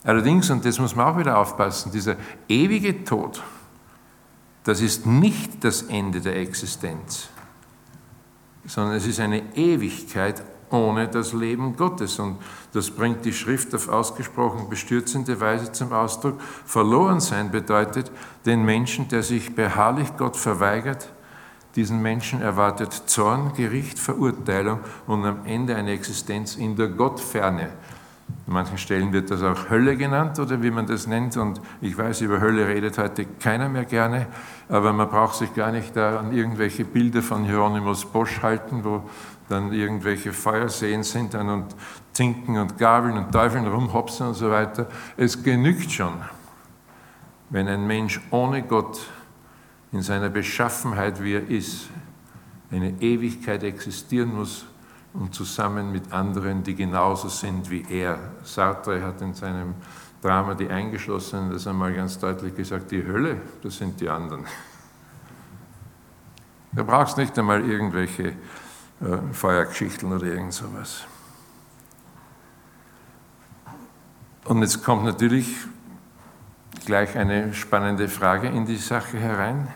[0.06, 2.16] Allerdings, und das muss man auch wieder aufpassen, dieser
[2.48, 3.42] ewige Tod,
[4.62, 7.28] das ist nicht das Ende der Existenz,
[8.64, 12.18] sondern es ist eine Ewigkeit ohne das Leben Gottes.
[12.20, 12.38] Und
[12.72, 16.40] das bringt die Schrift auf ausgesprochen bestürzende Weise zum Ausdruck.
[16.64, 18.10] Verloren sein bedeutet,
[18.44, 21.08] den Menschen, der sich beharrlich Gott verweigert,
[21.74, 27.70] diesen Menschen erwartet Zorn, Gericht, Verurteilung und am Ende eine Existenz in der Gottferne.
[28.46, 31.36] An manchen Stellen wird das auch Hölle genannt oder wie man das nennt.
[31.36, 34.26] Und ich weiß, über Hölle redet heute keiner mehr gerne,
[34.68, 39.02] aber man braucht sich gar nicht da an irgendwelche Bilder von Hieronymus Bosch halten, wo
[39.48, 41.74] dann irgendwelche Feuerseen sind dann und
[42.12, 44.86] Zinken und Gabeln und Teufeln rumhopsen und so weiter.
[45.16, 46.14] Es genügt schon,
[47.50, 49.00] wenn ein Mensch ohne Gott
[49.92, 51.88] in seiner Beschaffenheit, wie er ist,
[52.70, 54.66] eine Ewigkeit existieren muss
[55.18, 58.18] und zusammen mit anderen, die genauso sind wie er.
[58.44, 59.74] Sartre hat in seinem
[60.22, 64.44] Drama Die Eingeschlossenen das einmal ganz deutlich gesagt, die Hölle, das sind die anderen.
[66.72, 68.34] Da brauchst nicht einmal irgendwelche äh,
[69.32, 71.04] Feuergeschichten oder irgend sowas.
[74.44, 75.56] Und jetzt kommt natürlich
[76.84, 79.68] gleich eine spannende Frage in die Sache herein.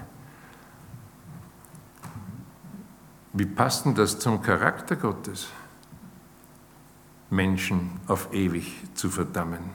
[3.33, 5.49] Wie passt denn das zum Charakter Gottes?
[7.31, 9.71] Menschen auf ewig zu verdammen.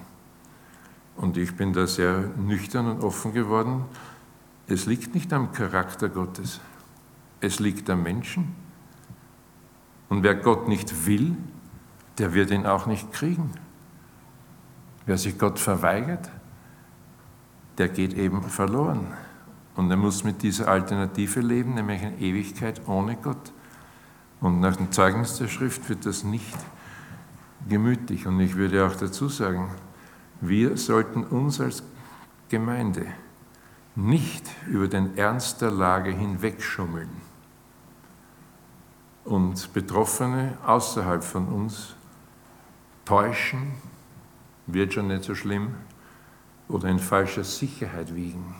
[1.15, 3.85] Und ich bin da sehr nüchtern und offen geworden.
[4.67, 6.59] Es liegt nicht am Charakter Gottes,
[7.39, 8.53] es liegt am Menschen.
[10.09, 11.37] Und wer Gott nicht will,
[12.17, 13.51] der wird ihn auch nicht kriegen.
[15.05, 16.29] Wer sich Gott verweigert,
[17.77, 19.13] der geht eben verloren.
[19.75, 23.51] Und er muss mit dieser Alternative leben, nämlich eine Ewigkeit ohne Gott.
[24.39, 26.57] Und nach dem Zeugnis der Schrift wird das nicht
[27.67, 28.25] gemütlich.
[28.25, 29.69] Und ich würde auch dazu sagen,
[30.41, 31.83] wir sollten uns als
[32.49, 33.05] Gemeinde
[33.95, 37.09] nicht über den Ernst der Lage hinwegschummeln
[39.23, 41.95] und Betroffene außerhalb von uns
[43.05, 43.73] täuschen,
[44.67, 45.75] wird schon nicht so schlimm,
[46.67, 48.55] oder in falscher Sicherheit wiegen.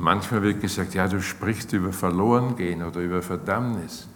[0.00, 4.08] Manchmal wird gesagt, ja, du sprichst über Verlorengehen oder über Verdammnis.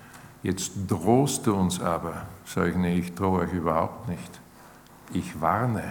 [0.45, 2.23] Jetzt drohst du uns aber.
[2.45, 4.41] Sage ich, nee, ich drohe euch überhaupt nicht.
[5.13, 5.83] Ich warne.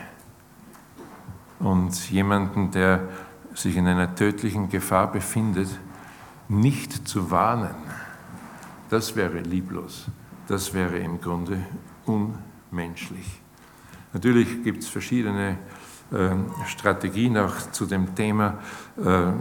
[1.60, 3.02] Und jemanden, der
[3.54, 5.68] sich in einer tödlichen Gefahr befindet,
[6.48, 7.76] nicht zu warnen,
[8.90, 10.06] das wäre lieblos.
[10.48, 11.58] Das wäre im Grunde
[12.06, 13.42] unmenschlich.
[14.14, 15.58] Natürlich gibt es verschiedene
[16.14, 18.58] ähm, Strategien auch zu dem Thema
[18.98, 19.32] äh,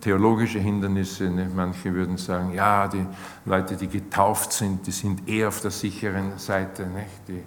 [0.00, 1.28] theologische Hindernisse.
[1.30, 3.04] Ne, manche würden sagen, ja, die
[3.44, 6.86] Leute, die getauft sind, die sind eher auf der sicheren Seite.
[6.86, 7.28] Nicht?
[7.28, 7.42] Die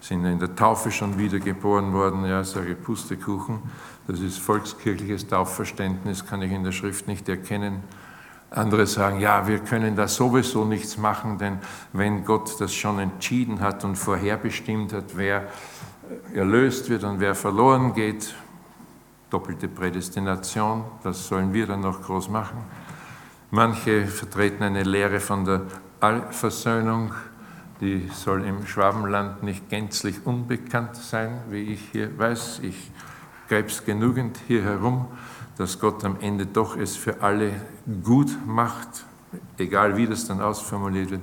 [0.00, 2.24] sind in der Taufe schon wiedergeboren worden.
[2.24, 3.60] Ja, sage Pustekuchen.
[4.06, 7.82] Das ist volkskirchliches Taufverständnis, kann ich in der Schrift nicht erkennen.
[8.50, 11.58] Andere sagen, ja, wir können da sowieso nichts machen, denn
[11.92, 15.48] wenn Gott das schon entschieden hat und vorherbestimmt hat, wer
[16.34, 18.34] erlöst wird und wer verloren geht,
[19.32, 22.58] doppelte Prädestination, das sollen wir dann noch groß machen.
[23.50, 25.62] Manche vertreten eine Lehre von der
[26.00, 27.14] Allversöhnung,
[27.80, 32.60] die soll im Schwabenland nicht gänzlich unbekannt sein, wie ich hier weiß.
[32.62, 32.92] Ich
[33.48, 35.06] es genügend hier herum,
[35.58, 37.52] dass Gott am Ende doch es für alle
[38.02, 39.04] gut macht,
[39.58, 41.20] egal wie das dann ausformuliert wird.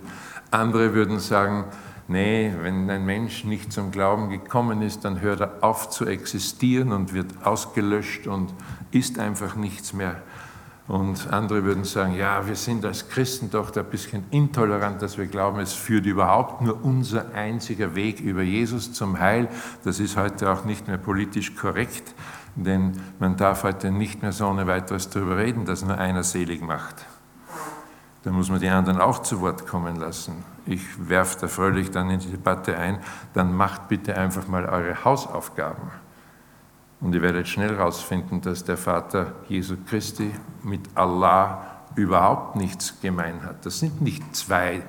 [0.52, 1.65] Andere würden sagen,
[2.10, 6.91] Nee, wenn ein Mensch nicht zum Glauben gekommen ist, dann hört er auf zu existieren
[6.91, 8.52] und wird ausgelöscht und
[8.89, 10.15] ist einfach nichts mehr.
[10.88, 15.28] Und andere würden sagen, ja, wir sind als Christen doch ein bisschen intolerant, dass wir
[15.28, 19.48] glauben, es führt überhaupt nur unser einziger Weg über Jesus zum Heil.
[19.84, 22.15] Das ist heute auch nicht mehr politisch korrekt,
[22.56, 26.63] denn man darf heute nicht mehr so ohne weiteres darüber reden, dass nur einer selig
[26.63, 27.06] macht.
[28.24, 30.43] Da muss man die anderen auch zu Wort kommen lassen.
[30.65, 33.00] Ich werfe da fröhlich dann in die Debatte ein,
[33.34, 35.91] dann macht bitte einfach mal eure Hausaufgaben.
[37.02, 40.32] Und ihr werdet schnell herausfinden, dass der Vater Jesu Christi
[40.63, 43.65] mit Allah überhaupt nichts gemein hat.
[43.65, 44.84] Das sind nicht zwei,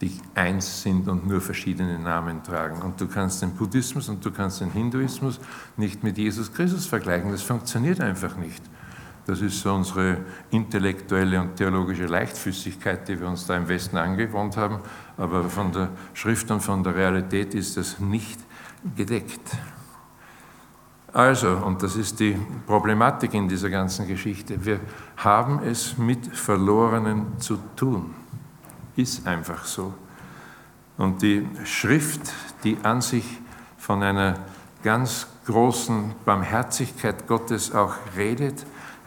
[0.00, 2.80] die eins sind und nur verschiedene Namen tragen.
[2.82, 5.40] Und du kannst den Buddhismus und du kannst den Hinduismus
[5.76, 7.30] nicht mit Jesus Christus vergleichen.
[7.30, 8.62] Das funktioniert einfach nicht.
[9.26, 10.18] Das ist so unsere
[10.50, 14.80] intellektuelle und theologische Leichtfüßigkeit, die wir uns da im Westen angewohnt haben.
[15.16, 18.40] Aber von der Schrift und von der Realität ist das nicht
[18.96, 19.56] gedeckt.
[21.12, 24.78] Also, und das ist die Problematik in dieser ganzen Geschichte, wir
[25.16, 28.14] haben es mit Verlorenen zu tun.
[28.94, 29.92] Ist einfach so.
[30.96, 33.24] Und die Schrift, die an sich
[33.76, 34.34] von einer
[34.84, 38.64] ganz großen Barmherzigkeit Gottes auch redet,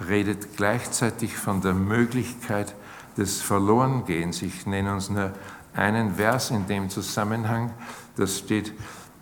[0.07, 2.75] redet gleichzeitig von der Möglichkeit
[3.17, 4.41] des Verlorengehens.
[4.41, 5.31] Ich nenne uns nur
[5.73, 7.71] einen Vers in dem Zusammenhang,
[8.15, 8.73] das steht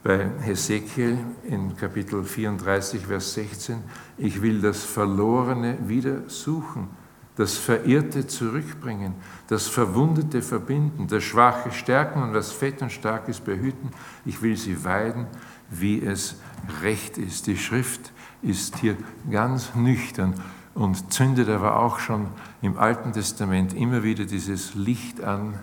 [0.04, 3.84] bei Hesekiel in Kapitel 34, Vers 16.
[4.18, 6.90] Ich will das Verlorene wieder suchen,
[7.36, 9.14] das Verirrte zurückbringen,
[9.48, 13.92] das Verwundete verbinden, das Schwache stärken und was fett und stark ist behüten.
[14.26, 15.28] Ich will sie weiden
[15.72, 16.36] wie es
[16.84, 17.48] recht ist.
[17.48, 18.12] Die Schrift
[18.44, 18.98] ist hier
[19.32, 20.36] ganz nüchtern
[20.74, 22.28] und zündet aber auch schon
[22.62, 25.60] im Alten Testament immer wieder dieses Licht an.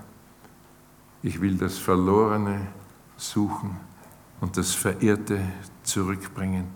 [1.23, 2.68] Ich will das Verlorene
[3.16, 3.77] suchen
[4.40, 5.40] und das Verirrte
[5.83, 6.66] zurückbringen.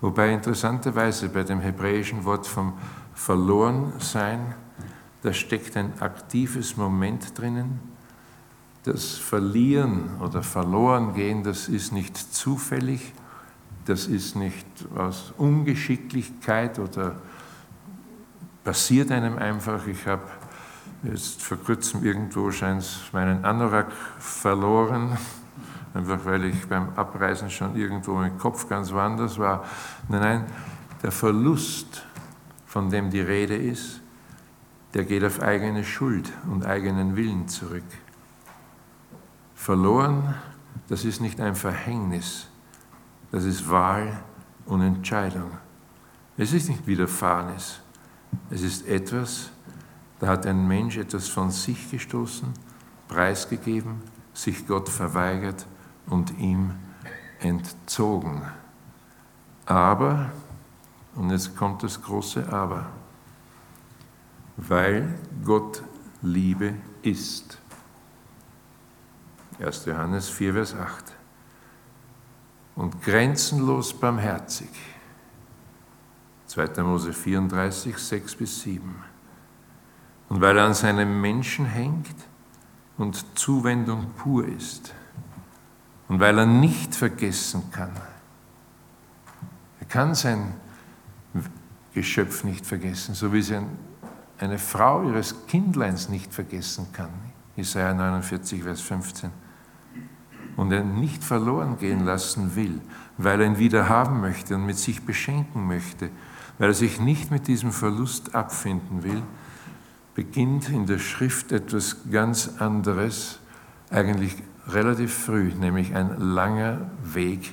[0.00, 2.74] Wobei interessanterweise bei dem hebräischen Wort vom
[3.14, 4.54] Verlorensein,
[5.22, 7.78] da steckt ein aktives Moment drinnen.
[8.82, 13.12] Das Verlieren oder Verlorengehen, das ist nicht zufällig,
[13.84, 17.16] das ist nicht aus Ungeschicklichkeit oder
[18.64, 19.86] passiert einem einfach.
[19.86, 20.22] Ich habe
[21.02, 25.16] jetzt vor kurzem irgendwo scheint meinen Anorak verloren,
[25.94, 29.64] einfach weil ich beim Abreisen schon irgendwo im Kopf ganz woanders war.
[30.08, 30.46] Nein, nein,
[31.02, 32.06] der Verlust,
[32.66, 34.00] von dem die Rede ist,
[34.94, 37.84] der geht auf eigene Schuld und eigenen Willen zurück.
[39.54, 40.34] Verloren,
[40.88, 42.48] das ist nicht ein Verhängnis,
[43.30, 44.20] das ist Wahl
[44.66, 45.50] und Entscheidung.
[46.36, 47.81] Es ist nicht Widerfahrenes.
[48.50, 49.50] Es ist etwas,
[50.20, 52.48] da hat ein Mensch etwas von sich gestoßen,
[53.08, 54.02] preisgegeben,
[54.34, 55.66] sich Gott verweigert
[56.06, 56.72] und ihm
[57.40, 58.42] entzogen.
[59.66, 60.30] Aber,
[61.14, 62.86] und jetzt kommt das große Aber,
[64.56, 65.82] weil Gott
[66.22, 67.58] Liebe ist.
[69.58, 69.86] 1.
[69.86, 71.04] Johannes 4, Vers 8
[72.74, 74.70] und grenzenlos barmherzig.
[76.52, 76.82] 2.
[76.82, 78.82] Mose 34, 6 bis 7.
[80.28, 82.14] Und weil er an seinem Menschen hängt
[82.98, 84.92] und Zuwendung pur ist.
[86.08, 87.92] Und weil er nicht vergessen kann.
[89.80, 90.52] Er kann sein
[91.94, 93.58] Geschöpf nicht vergessen, so wie sie
[94.38, 97.10] eine Frau ihres Kindleins nicht vergessen kann.
[97.56, 99.30] Jesaja 49, Vers 15
[100.56, 102.80] und er nicht verloren gehen lassen will,
[103.16, 106.10] weil er ihn wieder haben möchte und mit sich beschenken möchte,
[106.62, 109.20] weil er sich nicht mit diesem Verlust abfinden will,
[110.14, 113.40] beginnt in der Schrift etwas ganz anderes,
[113.90, 114.36] eigentlich
[114.68, 117.52] relativ früh, nämlich ein langer Weg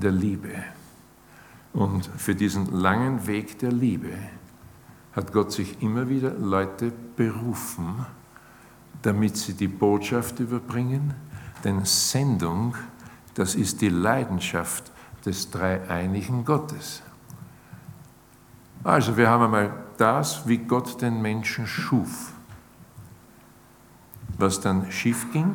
[0.00, 0.54] der Liebe.
[1.74, 4.14] Und für diesen langen Weg der Liebe
[5.12, 8.06] hat Gott sich immer wieder Leute berufen,
[9.02, 11.12] damit sie die Botschaft überbringen,
[11.62, 12.74] denn Sendung,
[13.34, 14.90] das ist die Leidenschaft
[15.26, 17.02] des dreieinigen Gottes.
[18.84, 22.32] Also wir haben einmal das, wie Gott den Menschen schuf.
[24.36, 25.54] Was dann schief ging.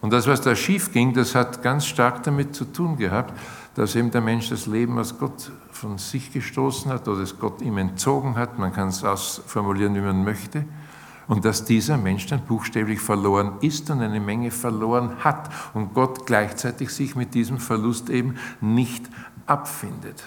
[0.00, 3.34] Und das, was da schief ging, das hat ganz stark damit zu tun gehabt,
[3.74, 7.60] dass eben der Mensch das Leben, was Gott von sich gestoßen hat oder das Gott
[7.60, 10.64] ihm entzogen hat, man kann es ausformulieren, wie man möchte,
[11.26, 16.26] und dass dieser Mensch dann buchstäblich verloren ist und eine Menge verloren hat und Gott
[16.26, 19.08] gleichzeitig sich mit diesem Verlust eben nicht
[19.46, 20.22] abfindet,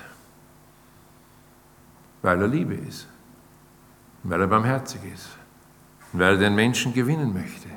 [2.21, 3.07] weil er Liebe ist,
[4.23, 5.29] weil er barmherzig ist,
[6.13, 7.69] weil er den Menschen gewinnen möchte.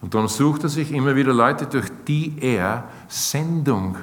[0.00, 3.96] Und darum sucht er sich immer wieder Leute, durch die er Sendung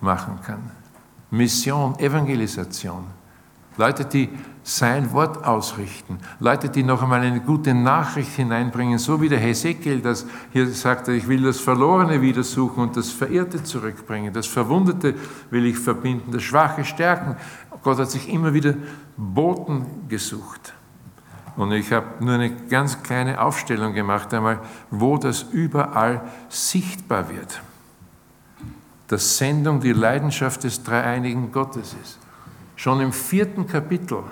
[0.00, 0.70] machen kann.
[1.30, 3.04] Mission, Evangelisation.
[3.76, 4.28] Leute, die
[4.62, 6.18] sein Wort ausrichten.
[6.38, 11.08] Leute, die noch einmal eine gute Nachricht hineinbringen, so wie der Hesekiel das hier sagt,
[11.08, 14.32] ich will das Verlorene wieder suchen und das Verirrte zurückbringen.
[14.32, 15.14] Das Verwundete
[15.50, 17.36] will ich verbinden, das Schwache stärken.
[17.82, 18.74] Gott hat sich immer wieder
[19.16, 20.74] Boten gesucht.
[21.56, 27.60] Und ich habe nur eine ganz kleine Aufstellung gemacht, einmal, wo das überall sichtbar wird.
[29.08, 32.18] Dass Sendung die Leidenschaft des dreieinigen Gottes ist.
[32.76, 34.22] Schon im vierten Kapitel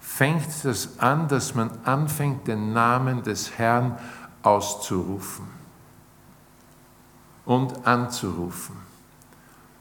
[0.00, 3.96] fängt das an, dass man anfängt, den Namen des Herrn
[4.42, 5.46] auszurufen
[7.44, 8.76] und anzurufen.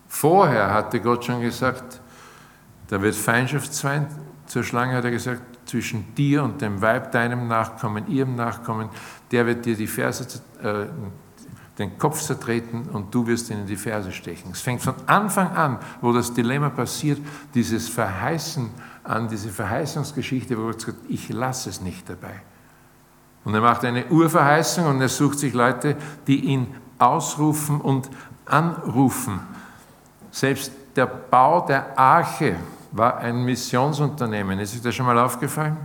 [0.07, 1.99] Vorher hatte Gott schon gesagt,
[2.87, 4.07] da wird Feindschaft sein.
[4.47, 8.89] Zur Schlange hat er gesagt, zwischen dir und dem Weib, deinem Nachkommen, ihrem Nachkommen,
[9.31, 10.27] der wird dir die Ferse,
[10.61, 10.85] äh,
[11.77, 14.51] den Kopf zertreten und du wirst ihn in die Ferse stechen.
[14.51, 17.19] Es fängt von Anfang an, wo das Dilemma passiert,
[17.53, 18.69] dieses Verheißen
[19.03, 22.41] an diese Verheißungsgeschichte, wo er sagt, ich lasse es nicht dabei.
[23.43, 25.95] Und er macht eine Urverheißung und er sucht sich Leute,
[26.27, 28.09] die ihn ausrufen und
[28.45, 29.39] anrufen.
[30.31, 32.55] Selbst der Bau der Arche
[32.95, 34.57] war ein Missionsunternehmen.
[34.59, 35.75] Ist euch das schon mal aufgefallen?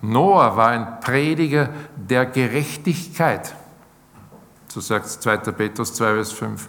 [0.00, 3.54] Noah war ein Prediger der Gerechtigkeit.
[4.68, 5.36] So sagt 2.
[5.38, 6.68] Petrus 2, Vers 5.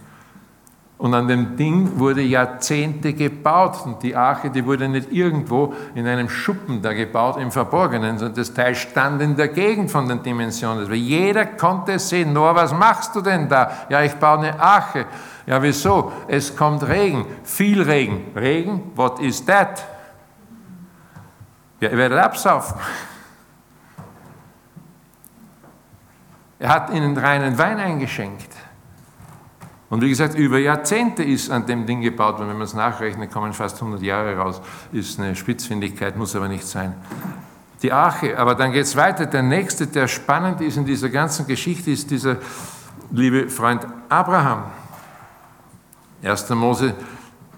[0.98, 3.86] Und an dem Ding wurde Jahrzehnte gebaut.
[3.86, 8.36] Und die Arche, die wurde nicht irgendwo in einem Schuppen da gebaut, im Verborgenen, sondern
[8.36, 10.92] das Teil stand in der Gegend von den Dimensionen.
[10.94, 13.72] Jeder konnte sehen, Noah, was machst du denn da?
[13.90, 15.06] Ja, ich baue eine Arche.
[15.46, 16.12] Ja, wieso?
[16.28, 18.32] Es kommt Regen, viel Regen.
[18.36, 19.86] Regen, what is that?
[21.80, 22.80] Ja, ihr werdet absaufen.
[26.60, 28.56] Er hat ihnen reinen Wein eingeschenkt.
[29.90, 32.50] Und wie gesagt, über Jahrzehnte ist an dem Ding gebaut worden.
[32.50, 34.62] Wenn man es nachrechnet, kommen fast 100 Jahre raus.
[34.92, 36.94] Ist eine Spitzfindigkeit, muss aber nicht sein.
[37.82, 39.26] Die Arche, aber dann geht es weiter.
[39.26, 42.38] Der nächste, der spannend ist in dieser ganzen Geschichte, ist dieser
[43.10, 44.66] liebe Freund Abraham.
[46.24, 46.50] 1.
[46.52, 46.94] Mose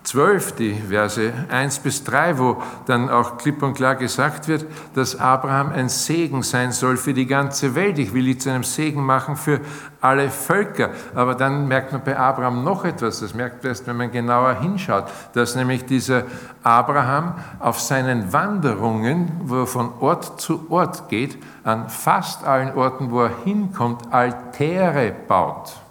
[0.04, 5.18] 12, die Verse 1 bis 3, wo dann auch klipp und klar gesagt wird, dass
[5.18, 7.98] Abraham ein Segen sein soll für die ganze Welt.
[8.00, 9.62] Ich will ihn zu einem Segen machen für
[10.02, 10.90] alle Völker.
[11.16, 14.56] Aber dann merkt man bei Abraham noch etwas, das merkt man erst, wenn man genauer
[14.56, 16.24] hinschaut, dass nämlich dieser
[16.64, 23.10] Abraham auf seinen Wanderungen, wo er von Ort zu Ort geht, an fast allen Orten,
[23.10, 25.83] wo er hinkommt, Altäre baut.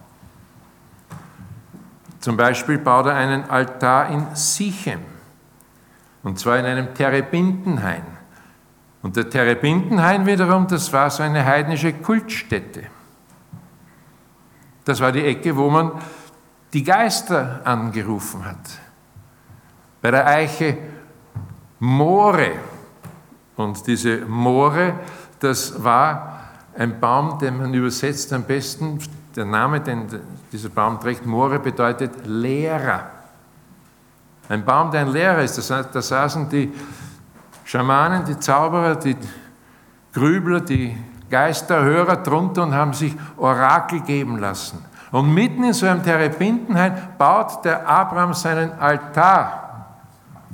[2.23, 5.01] Zum Beispiel baut er einen Altar in Sichem,
[6.23, 8.05] und zwar in einem Terebintenhain.
[9.03, 12.85] Und der Terebintenhain wiederum, das war so eine heidnische Kultstätte.
[14.85, 15.91] Das war die Ecke, wo man
[16.73, 18.71] die Geister angerufen hat.
[20.01, 20.79] Bei der Eiche
[21.81, 22.53] Moore.
[23.57, 25.01] Und diese Moore,
[25.41, 29.01] das war ein Baum, den man übersetzt am besten,
[29.37, 30.07] der Name, den
[30.51, 33.11] dieser Baum trägt, Moore bedeutet Lehrer.
[34.49, 35.71] Ein Baum, der ein Lehrer ist.
[35.71, 36.73] Da saßen die
[37.65, 39.17] Schamanen, die Zauberer, die
[40.13, 40.97] Grübler, die
[41.31, 44.85] Geisterhörer drunter und haben sich Orakel geben lassen.
[45.11, 49.87] Und mitten in so einem Terebintenhain baut der Abraham seinen Altar.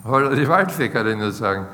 [0.04, 1.66] Holla die Waldfee, kann ich nur sagen.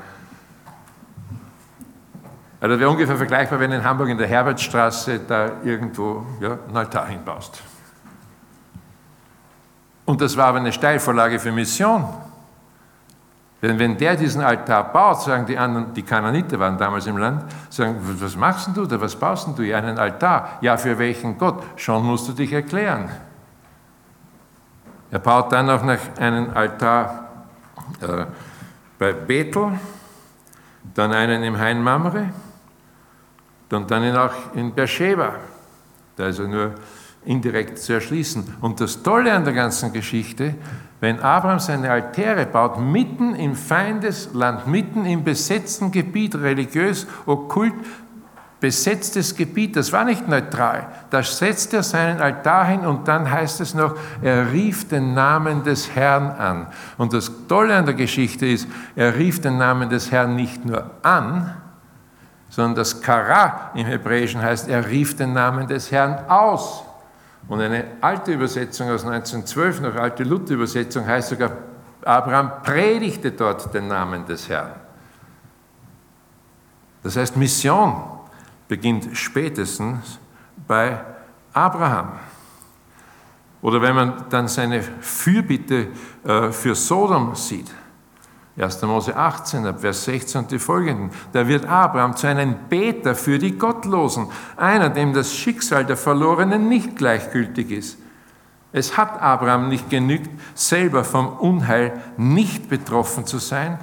[2.65, 6.75] Also das wäre ungefähr vergleichbar, wenn in Hamburg in der Herbertstraße da irgendwo ja, einen
[6.75, 7.61] Altar hinbaust.
[10.03, 12.05] Und das war aber eine Steilvorlage für Mission.
[13.61, 17.43] Denn wenn der diesen Altar baut, sagen die anderen, die Kananiter waren damals im Land,
[17.69, 19.77] sagen, was machst du da, was baust du hier?
[19.77, 20.57] Einen Altar.
[20.61, 21.61] Ja, für welchen Gott?
[21.75, 23.11] Schon musst du dich erklären.
[25.11, 27.27] Er baut dann auch noch einen Altar
[28.01, 28.25] äh,
[28.97, 29.79] bei Bethel,
[30.95, 32.31] dann einen im Hain Mamre,
[33.71, 35.35] und dann auch in Beersheba.
[36.15, 36.75] Da ist er nur
[37.25, 38.55] indirekt zu erschließen.
[38.61, 40.55] Und das Tolle an der ganzen Geschichte,
[41.01, 47.73] wenn Abraham seine Altäre baut, mitten im Feindesland, mitten im besetzten Gebiet, religiös, okkult
[48.59, 50.87] besetztes Gebiet, das war nicht neutral.
[51.09, 55.63] Da setzt er seinen Altar hin und dann heißt es noch, er rief den Namen
[55.63, 56.67] des Herrn an.
[56.97, 60.89] Und das Tolle an der Geschichte ist, er rief den Namen des Herrn nicht nur
[61.03, 61.53] an,
[62.55, 66.83] sondern das Kara im Hebräischen heißt, er rief den Namen des Herrn aus.
[67.49, 71.51] Und eine alte Übersetzung aus 1912, noch alte Luther-Übersetzung, heißt sogar,
[72.05, 74.71] Abraham predigte dort den Namen des Herrn.
[77.03, 78.01] Das heißt, Mission
[78.69, 80.17] beginnt spätestens
[80.65, 80.97] bei
[81.51, 82.13] Abraham.
[83.61, 85.89] Oder wenn man dann seine Fürbitte
[86.23, 87.69] äh, für Sodom sieht,
[88.57, 88.81] 1.
[88.83, 91.11] Mose 18, Vers 16 und die folgenden.
[91.33, 96.69] Da wird Abraham zu einem Beter für die Gottlosen, einer, dem das Schicksal der Verlorenen
[96.69, 97.97] nicht gleichgültig ist.
[98.71, 103.77] Es hat Abraham nicht genügt, selber vom Unheil nicht betroffen zu sein,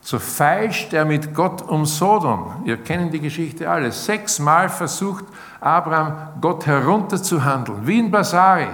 [0.00, 2.62] so feilscht er mit Gott um Sodom.
[2.64, 3.92] Ihr kennt die Geschichte alle.
[3.92, 5.24] Sechsmal versucht
[5.60, 8.66] Abraham, Gott herunterzuhandeln, wie in Basari,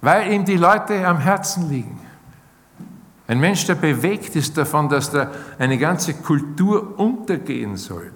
[0.00, 2.03] weil ihm die Leute am Herzen liegen.
[3.26, 8.12] Ein Mensch, der bewegt ist davon, dass da eine ganze Kultur untergehen soll.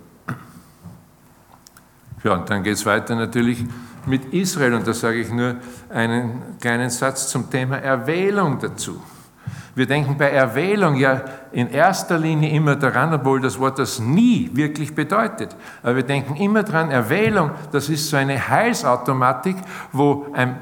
[2.24, 3.64] Ja, und dann geht es weiter natürlich
[4.04, 5.56] mit Israel und da sage ich nur
[5.88, 9.00] einen kleinen Satz zum Thema Erwählung dazu.
[9.74, 14.50] Wir denken bei Erwählung ja in erster Linie immer daran, obwohl das Wort das nie
[14.52, 15.54] wirklich bedeutet.
[15.84, 19.56] Aber wir denken immer daran, Erwählung, das ist so eine Heilsautomatik,
[19.92, 20.56] wo ein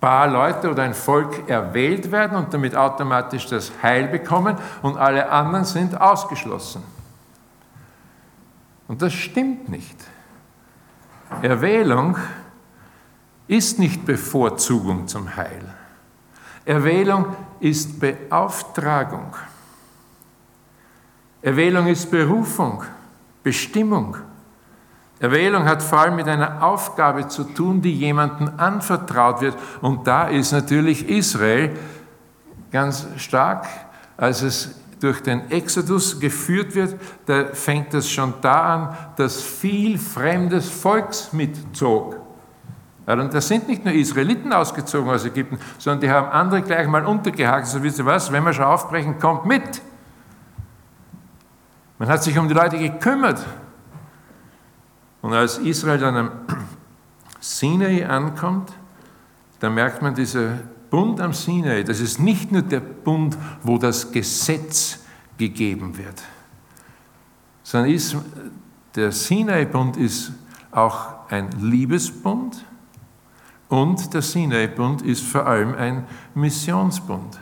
[0.00, 5.30] paar Leute oder ein Volk erwählt werden und damit automatisch das Heil bekommen und alle
[5.30, 6.82] anderen sind ausgeschlossen.
[8.88, 9.96] Und das stimmt nicht.
[11.42, 12.16] Erwählung
[13.48, 15.74] ist nicht Bevorzugung zum Heil.
[16.64, 19.34] Erwählung ist Beauftragung.
[21.42, 22.82] Erwählung ist Berufung,
[23.42, 24.16] Bestimmung.
[25.18, 29.56] Erwählung hat vor allem mit einer Aufgabe zu tun, die jemandem anvertraut wird.
[29.80, 31.74] Und da ist natürlich Israel
[32.70, 33.66] ganz stark,
[34.16, 36.96] als es durch den Exodus geführt wird,
[37.26, 42.16] da fängt es schon da an, dass viel fremdes Volks mitzog.
[43.06, 47.06] Und da sind nicht nur Israeliten ausgezogen aus Ägypten, sondern die haben andere gleich mal
[47.06, 47.66] untergehakt.
[47.66, 49.80] So wisst ihr was, wenn wir schon aufbrechen, kommt mit.
[51.98, 53.44] Man hat sich um die Leute gekümmert.
[55.26, 56.30] Und als Israel dann am
[57.40, 58.72] Sinai ankommt,
[59.58, 64.12] da merkt man, dieser Bund am Sinai, das ist nicht nur der Bund, wo das
[64.12, 65.00] Gesetz
[65.36, 66.22] gegeben wird,
[67.64, 68.16] sondern ist,
[68.94, 70.30] der Sinai-Bund ist
[70.70, 72.64] auch ein Liebesbund
[73.66, 76.06] und der Sinai-Bund ist vor allem ein
[76.36, 77.40] Missionsbund.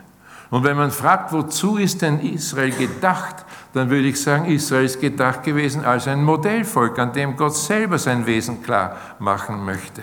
[0.49, 5.01] Und wenn man fragt, wozu ist denn Israel gedacht, dann würde ich sagen, Israel ist
[5.01, 10.03] gedacht gewesen als ein Modellvolk, an dem Gott selber sein Wesen klar machen möchte.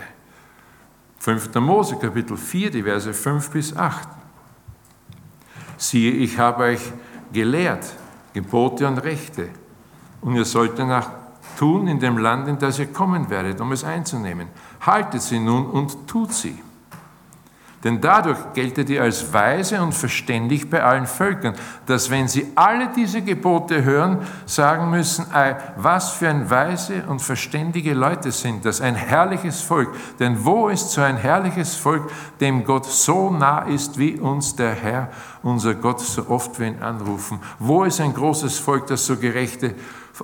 [1.19, 1.55] 5.
[1.55, 4.09] Mose, Kapitel 4, die Verse 5 bis 8.
[5.78, 6.91] Siehe, ich habe euch
[7.32, 7.86] gelehrt,
[8.34, 9.49] Gebote und Rechte,
[10.19, 11.09] und ihr sollt danach
[11.57, 14.47] tun in dem Land, in das ihr kommen werdet, um es einzunehmen.
[14.82, 16.61] Haltet sie nun und tut sie.
[17.84, 21.56] Denn dadurch geltet ihr als weise und verständig bei allen Völkern,
[21.88, 25.26] dass wenn sie alle diese Gebote hören, sagen müssen,
[25.78, 29.90] was für ein weise und verständige Leute sind das, ein herrliches Volk.
[30.20, 34.74] Denn wo ist so ein herrliches Volk, dem Gott so nah ist, wie uns der
[34.74, 35.10] Herr,
[35.42, 37.40] unser Gott, so oft wir ihn anrufen?
[37.58, 39.74] Wo ist ein großes Volk, das so gerechte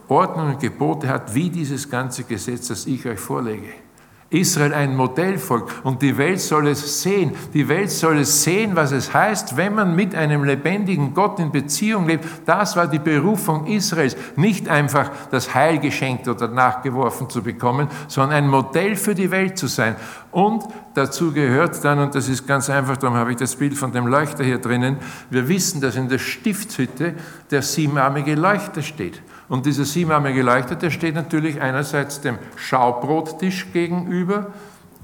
[0.08, 3.87] Ordnungen und Gebote hat, wie dieses ganze Gesetz, das ich euch vorlege?
[4.30, 7.32] Israel ein Modellvolk und die Welt soll es sehen.
[7.54, 11.52] Die Welt soll es sehen, was es heißt, wenn man mit einem lebendigen Gott in
[11.52, 12.26] Beziehung lebt.
[12.46, 14.18] Das war die Berufung Israels.
[14.36, 19.58] Nicht einfach das Heil geschenkt oder nachgeworfen zu bekommen, sondern ein Modell für die Welt
[19.58, 19.96] zu sein.
[20.32, 23.94] Und dazu gehört dann, und das ist ganz einfach, darum habe ich das Bild von
[23.94, 24.98] dem Leuchter hier drinnen,
[25.30, 27.16] wir wissen, dass in der Stiftshütte
[27.50, 29.22] der siebenarmige Leuchter steht.
[29.50, 34.48] Und dieser siebenarmige Leuchter, der steht natürlich einerseits dem Schaubrottisch gegenüber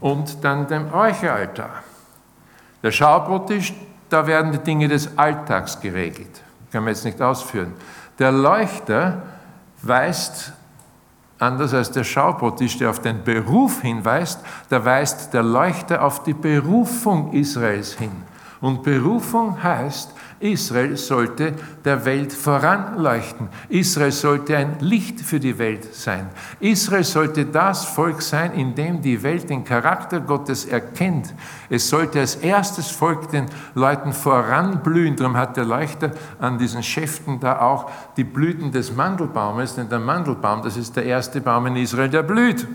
[0.02, 1.84] und dann dem Räucheraltar.
[2.82, 3.74] Der Schaubrottisch,
[4.10, 6.42] da werden die Dinge des Alltags geregelt.
[6.72, 7.74] Kann man jetzt nicht ausführen.
[8.20, 9.22] Der Leuchter
[9.82, 10.52] weist,
[11.40, 14.40] anders als der Schaubrottisch, der auf den Beruf hinweist,
[14.70, 18.12] da weist der Leuchter auf die Berufung Israels hin.
[18.64, 21.52] Und Berufung heißt, Israel sollte
[21.84, 23.50] der Welt voranleuchten.
[23.68, 26.30] Israel sollte ein Licht für die Welt sein.
[26.62, 31.34] Israel sollte das Volk sein, in dem die Welt den Charakter Gottes erkennt.
[31.70, 35.18] Es sollte als erstes Volk den Leuten voranblühen.
[35.18, 40.00] Darum hat der Leuchter an diesen Schäften da auch die Blüten des Mandelbaumes, denn der
[40.00, 42.66] Mandelbaum, das ist der erste Baum in Israel, der blüht.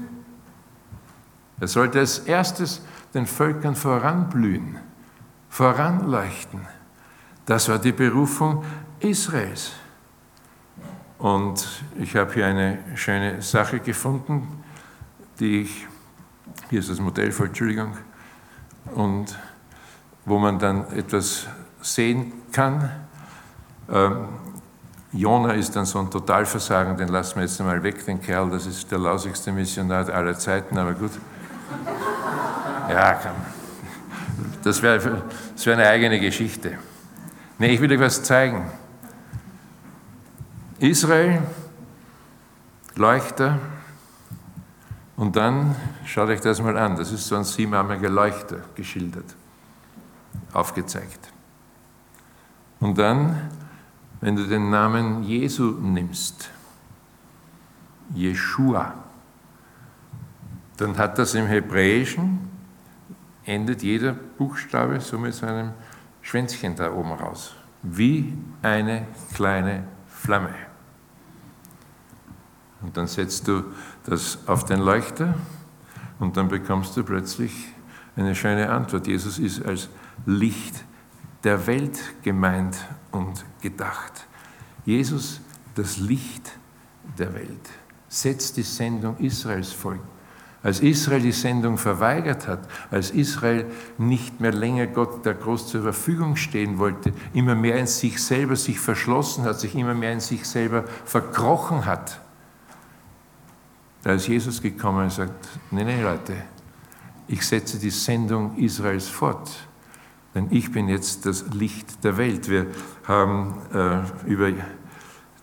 [1.61, 2.83] Er sollte als erstes
[3.15, 4.77] den Völkern voranblühen,
[5.49, 6.67] voranleuchten.
[7.47, 8.65] Das war die Berufung
[9.01, 9.73] Israels.
[11.19, 11.67] Und
[11.99, 14.63] ich habe hier eine schöne Sache gefunden,
[15.41, 15.87] die ich,
[16.71, 17.97] hier ist das Modell voll, Entschuldigung,
[18.95, 19.37] und
[20.25, 21.47] wo man dann etwas
[21.81, 22.91] sehen kann.
[23.91, 24.29] Ähm,
[25.13, 28.67] Jona ist dann so ein Totalversagen, den lassen wir jetzt einmal weg, den Kerl, das
[28.67, 31.13] ist der lausigste Missionar aller Zeiten, aber gut.
[32.91, 33.21] Ja,
[34.63, 36.79] das wäre wär eine eigene Geschichte.
[37.59, 38.71] Nee, ich will euch was zeigen.
[40.79, 41.43] Israel,
[42.95, 43.59] Leuchter,
[45.19, 45.75] und dann
[46.07, 46.97] schaut euch das mal an.
[46.97, 49.35] Das ist so ein siebenarmiger Leuchter geschildert,
[50.53, 51.33] aufgezeigt.
[52.79, 53.51] Und dann,
[54.21, 56.51] wenn du den Namen Jesu nimmst,
[58.15, 58.95] Jeshua,
[60.77, 62.48] dann hat das im Hebräischen,
[63.49, 65.73] endet jeder Buchstabe so mit seinem
[66.21, 70.55] Schwänzchen da oben raus, wie eine kleine Flamme.
[72.83, 73.65] Und dann setzt du
[74.05, 75.35] das auf den Leuchter
[76.19, 77.73] und dann bekommst du plötzlich
[78.17, 79.07] eine schöne Antwort.
[79.07, 79.89] Jesus ist als
[80.27, 80.85] Licht
[81.43, 82.77] der Welt gemeint
[83.13, 84.27] und gedacht.
[84.85, 85.41] Jesus,
[85.75, 86.59] das Licht
[87.17, 87.71] der Welt,
[88.09, 90.01] setzt die Sendung Israels voll
[90.63, 95.83] als Israel die Sendung verweigert hat, als Israel nicht mehr länger Gott der groß zur
[95.83, 100.21] Verfügung stehen wollte, immer mehr in sich selber sich verschlossen hat, sich immer mehr in
[100.21, 102.21] sich selber verkrochen hat,
[104.03, 106.35] da ist Jesus gekommen und sagt, nee, nee, Leute,
[107.27, 109.51] ich setze die Sendung Israels fort,
[110.35, 112.49] denn ich bin jetzt das Licht der Welt.
[112.49, 112.69] Wir
[113.07, 114.53] haben äh, über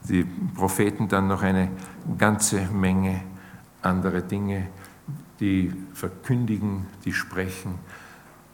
[0.07, 0.23] die
[0.55, 1.69] Propheten dann noch eine
[2.17, 3.21] ganze Menge
[3.81, 4.67] andere Dinge,
[5.39, 7.79] die verkündigen, die sprechen.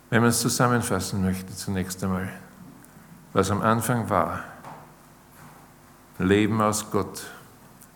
[0.09, 2.29] Wenn man es zusammenfassen möchte, zunächst einmal,
[3.33, 4.43] was am Anfang war,
[6.17, 7.23] Leben aus Gott,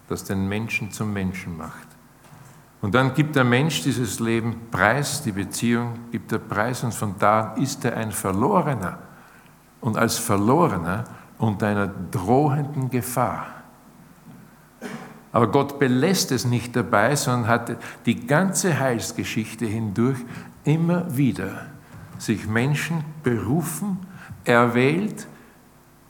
[0.08, 1.88] das den Menschen zum Menschen macht.
[2.82, 7.16] Und dann gibt der Mensch dieses Leben preis, die Beziehung gibt er preis und von
[7.18, 9.00] da ist er ein Verlorener.
[9.82, 11.04] Und als Verlorener
[11.38, 13.48] unter einer drohenden Gefahr.
[15.36, 17.76] Aber Gott belässt es nicht dabei, sondern hat
[18.06, 20.20] die ganze Heilsgeschichte hindurch
[20.64, 21.66] immer wieder
[22.18, 23.98] sich Menschen berufen,
[24.46, 25.28] erwählt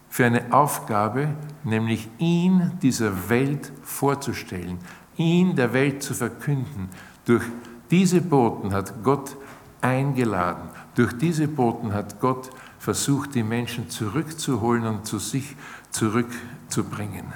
[0.10, 1.30] für eine Aufgabe,
[1.64, 4.78] nämlich ihn dieser Welt vorzustellen,
[5.18, 6.90] ihn der Welt zu verkünden.
[7.26, 7.46] Durch
[7.90, 9.38] diese Boten hat Gott
[9.82, 15.56] eingeladen, durch diese Boten hat Gott versucht, die Menschen zurückzuholen und zu sich
[15.90, 17.34] zurückzubringen.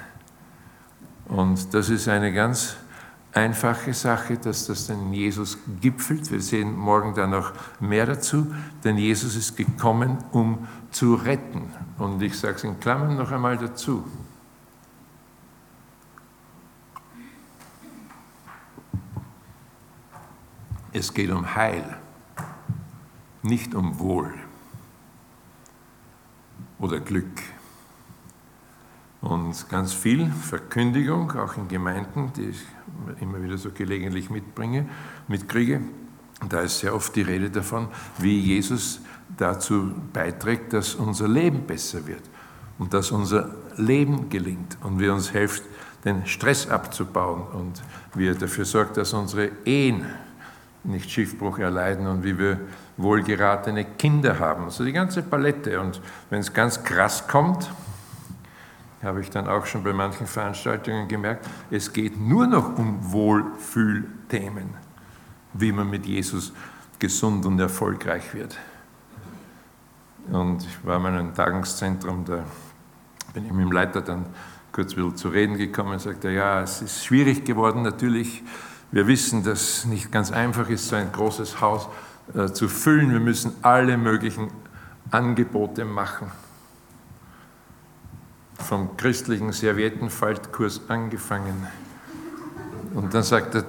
[1.30, 2.76] Und das ist eine ganz
[3.32, 6.28] einfache Sache, dass das in Jesus gipfelt.
[6.32, 8.52] Wir sehen morgen dann noch mehr dazu,
[8.82, 11.72] denn Jesus ist gekommen, um zu retten.
[11.98, 14.04] Und ich sage es in Klammern noch einmal dazu.
[20.92, 21.96] Es geht um Heil,
[23.42, 24.34] nicht um Wohl
[26.80, 27.59] oder Glück.
[29.20, 32.62] Und ganz viel Verkündigung, auch in Gemeinden, die ich
[33.20, 34.86] immer wieder so gelegentlich mitbringe,
[35.28, 35.82] mitkriege.
[36.48, 39.00] Da ist sehr oft die Rede davon, wie Jesus
[39.36, 42.22] dazu beiträgt, dass unser Leben besser wird
[42.78, 45.62] und dass unser Leben gelingt und wie uns hilft,
[46.04, 47.82] den Stress abzubauen und
[48.14, 50.06] wie er dafür sorgt, dass unsere Ehen
[50.82, 52.58] nicht Schiffbruch erleiden und wie wir
[52.96, 54.64] wohlgeratene Kinder haben.
[54.64, 55.78] Also die ganze Palette.
[55.78, 56.00] Und
[56.30, 57.70] wenn es ganz krass kommt,
[59.02, 64.74] habe ich dann auch schon bei manchen Veranstaltungen gemerkt, es geht nur noch um Wohlfühlthemen,
[65.54, 66.52] wie man mit Jesus
[66.98, 68.58] gesund und erfolgreich wird.
[70.30, 72.44] Und ich war mal in einem Tagungszentrum, da
[73.32, 74.26] bin ich mit dem Leiter dann
[74.70, 78.42] kurz wieder zu reden gekommen und sagte, ja, es ist schwierig geworden natürlich.
[78.92, 81.88] Wir wissen, dass es nicht ganz einfach ist, so ein großes Haus
[82.34, 83.12] äh, zu füllen.
[83.12, 84.48] Wir müssen alle möglichen
[85.10, 86.30] Angebote machen.
[88.60, 91.66] Vom christlichen Serviettenfaltkurs angefangen.
[92.94, 93.64] Und dann sagt er,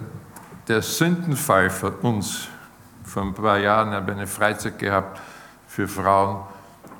[0.67, 2.47] der Sündenfall für uns,
[3.03, 5.19] vor ein paar Jahren habe ich eine Freizeit gehabt
[5.67, 6.43] für Frauen,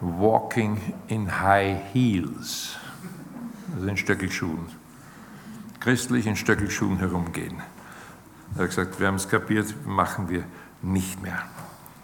[0.02, 2.76] Walking in High Heels,
[3.76, 4.68] also in Stöckelschuhen.
[5.80, 7.62] Christlich in Stöckelschuhen herumgehen.
[8.56, 10.44] Er hat gesagt, wir haben es kapiert, machen wir
[10.82, 11.44] nicht mehr.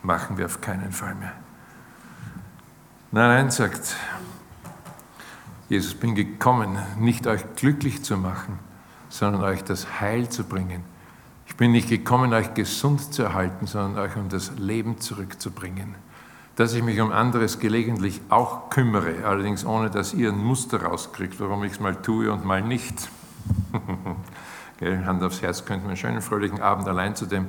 [0.03, 1.33] Machen wir auf keinen Fall mehr.
[3.11, 3.95] Nein, nein, sagt
[5.69, 8.59] Jesus, bin gekommen, nicht euch glücklich zu machen,
[9.09, 10.83] sondern euch das Heil zu bringen.
[11.45, 15.95] Ich bin nicht gekommen, euch gesund zu erhalten, sondern euch um das Leben zurückzubringen.
[16.55, 21.39] Dass ich mich um anderes gelegentlich auch kümmere, allerdings ohne, dass ihr ein Muster rauskriegt,
[21.39, 23.09] warum ich es mal tue und mal nicht.
[24.81, 27.47] Hand aufs Herz, könnten wir einen schönen, fröhlichen Abend allein zu dem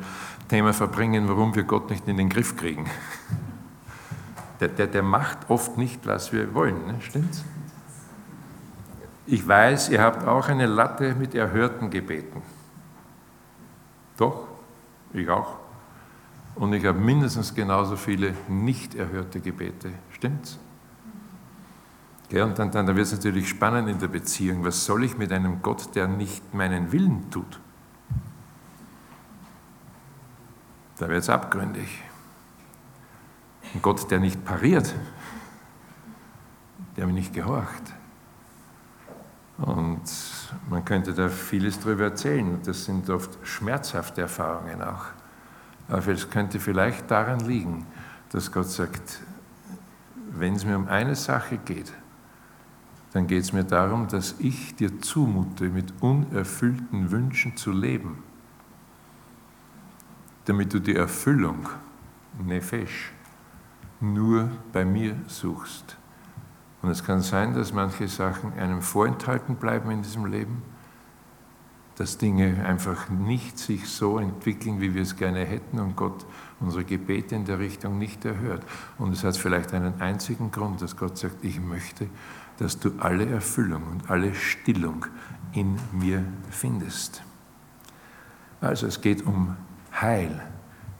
[0.49, 2.87] Thema verbringen, warum wir Gott nicht in den Griff kriegen.
[4.61, 6.97] Der, der, der macht oft nicht, was wir wollen, ne?
[7.01, 7.45] stimmt's?
[9.31, 12.41] Ich weiß, ihr habt auch eine Latte mit erhörten Gebeten.
[14.17, 14.49] Doch,
[15.13, 15.59] ich auch.
[16.55, 19.91] Und ich habe mindestens genauso viele nicht erhörte Gebete.
[20.13, 20.59] Stimmt's?
[22.31, 24.65] Ja, und dann, dann, dann wird es natürlich spannend in der Beziehung.
[24.65, 27.61] Was soll ich mit einem Gott, der nicht meinen Willen tut?
[30.97, 32.03] Da wird es abgründig.
[33.75, 34.95] Ein Gott, der nicht pariert,
[36.97, 37.93] der mir nicht gehorcht.
[39.59, 40.03] Und
[40.71, 42.61] man könnte da vieles darüber erzählen.
[42.65, 45.07] Das sind oft schmerzhafte Erfahrungen auch.
[45.89, 47.87] Aber es könnte vielleicht daran liegen,
[48.31, 49.21] dass Gott sagt,
[50.31, 51.93] wenn es mir um eine Sache geht,
[53.13, 58.23] dann geht es mir darum, dass ich dir zumute, mit unerfüllten Wünschen zu leben,
[60.45, 61.69] damit du die Erfüllung,
[62.45, 63.13] Nefesh,
[64.01, 65.98] nur bei mir suchst.
[66.83, 70.63] Und es kann sein, dass manche Sachen einem vorenthalten bleiben in diesem Leben,
[71.97, 76.25] dass Dinge einfach nicht sich so entwickeln, wie wir es gerne hätten und Gott
[76.61, 78.65] unsere Gebete in der Richtung nicht erhört.
[78.99, 82.09] Und es hat vielleicht einen einzigen Grund, dass Gott sagt, ich möchte,
[82.59, 85.07] dass du alle Erfüllung und alle Stillung
[85.53, 87.23] in mir findest.
[88.61, 89.57] Also es geht um
[90.01, 90.41] Heil,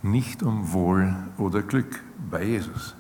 [0.03, 2.01] nicht um Wohl oder Glück
[2.31, 2.97] bei Jesus.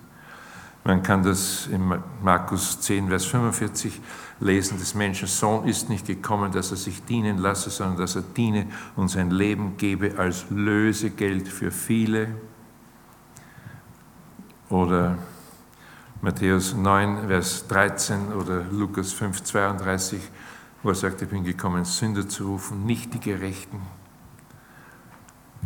[0.88, 4.00] Man kann das in Markus 10, Vers 45
[4.40, 8.22] lesen, des Menschen Sohn ist nicht gekommen, dass er sich dienen lasse, sondern dass er
[8.22, 8.66] diene
[8.96, 12.28] und sein Leben gebe als Lösegeld für viele.
[14.70, 15.18] Oder
[16.22, 20.18] Matthäus 9, Vers 13 oder Lukas 5, 32,
[20.82, 23.82] wo er sagt, ich bin gekommen, Sünder zu rufen, nicht die Gerechten.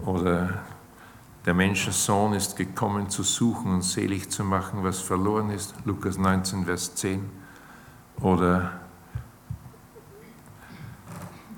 [0.05, 0.65] Oder
[1.45, 5.75] der Menschensohn ist gekommen zu suchen und selig zu machen, was verloren ist.
[5.85, 7.29] Lukas 19, Vers 10.
[8.21, 8.81] Oder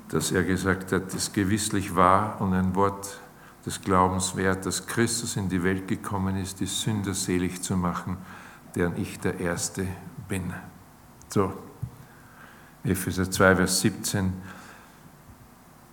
[0.08, 3.20] dass er gesagt hat, es gewisslich war und ein Wort
[3.66, 8.16] des Glaubens wert, dass Christus in die Welt gekommen ist, die Sünder selig zu machen,
[8.74, 9.86] deren ich der Erste
[10.28, 10.52] bin.
[11.28, 11.52] So,
[12.84, 14.32] Epheser 2, Vers 17.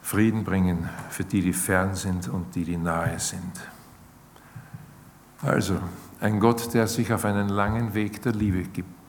[0.02, 3.54] Frieden bringen für die, die fern sind und die, die nahe sind.
[5.44, 5.80] Also,
[6.20, 8.64] ein Gott, der sich auf einen langen Weg der Liebe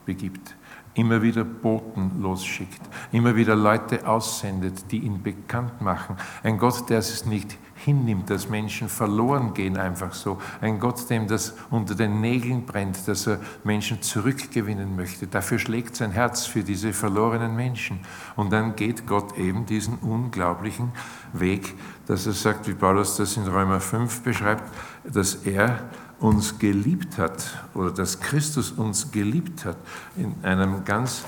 [0.05, 0.55] begibt,
[0.95, 2.81] immer wieder Boten losschickt,
[3.11, 6.17] immer wieder Leute aussendet, die ihn bekannt machen.
[6.41, 10.39] Ein Gott, der es nicht hinnimmt, dass Menschen verloren gehen einfach so.
[10.61, 15.27] Ein Gott, dem das unter den Nägeln brennt, dass er Menschen zurückgewinnen möchte.
[15.27, 17.99] Dafür schlägt sein Herz für diese verlorenen Menschen.
[18.35, 20.91] Und dann geht Gott eben diesen unglaublichen
[21.33, 21.73] Weg,
[22.05, 24.63] dass er sagt, wie Paulus das in Römer 5 beschreibt,
[25.03, 25.89] dass er
[26.23, 29.75] uns geliebt hat oder dass Christus uns geliebt hat
[30.15, 31.25] in einem ganz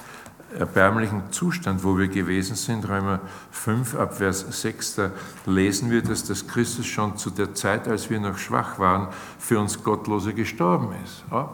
[0.57, 2.87] erbärmlichen Zustand, wo wir gewesen sind.
[2.87, 3.19] Römer
[3.51, 5.11] 5 ab Vers 6, da
[5.45, 9.59] lesen wir, dass das Christus schon zu der Zeit, als wir noch schwach waren, für
[9.59, 11.25] uns Gottlose gestorben ist.
[11.29, 11.49] Ja.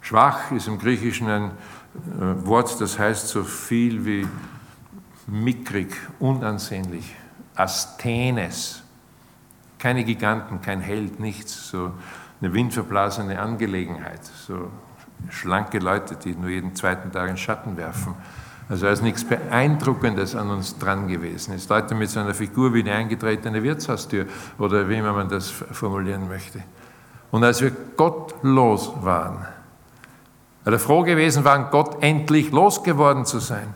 [0.00, 4.28] Schwach ist im Griechischen ein äh, Wort, das heißt so viel wie
[5.26, 7.16] mickrig, unansehnlich,
[7.56, 8.83] Asthenes.
[9.84, 11.92] Keine Giganten, kein Held, nichts, so
[12.40, 14.70] eine windverblasene Angelegenheit, so
[15.28, 18.14] schlanke Leute, die nur jeden zweiten Tag einen Schatten werfen.
[18.70, 21.52] Also ist nichts Beeindruckendes an uns dran gewesen.
[21.52, 24.24] Es ist Leute mit so einer Figur wie eine eingetretene Wirtshaustür
[24.56, 26.62] oder wie immer man das formulieren möchte.
[27.30, 29.44] Und als wir gottlos waren,
[30.64, 33.68] oder froh gewesen waren, Gott endlich losgeworden zu sein,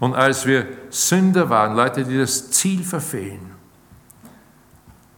[0.00, 3.51] und als wir Sünder waren, Leute, die das Ziel verfehlen,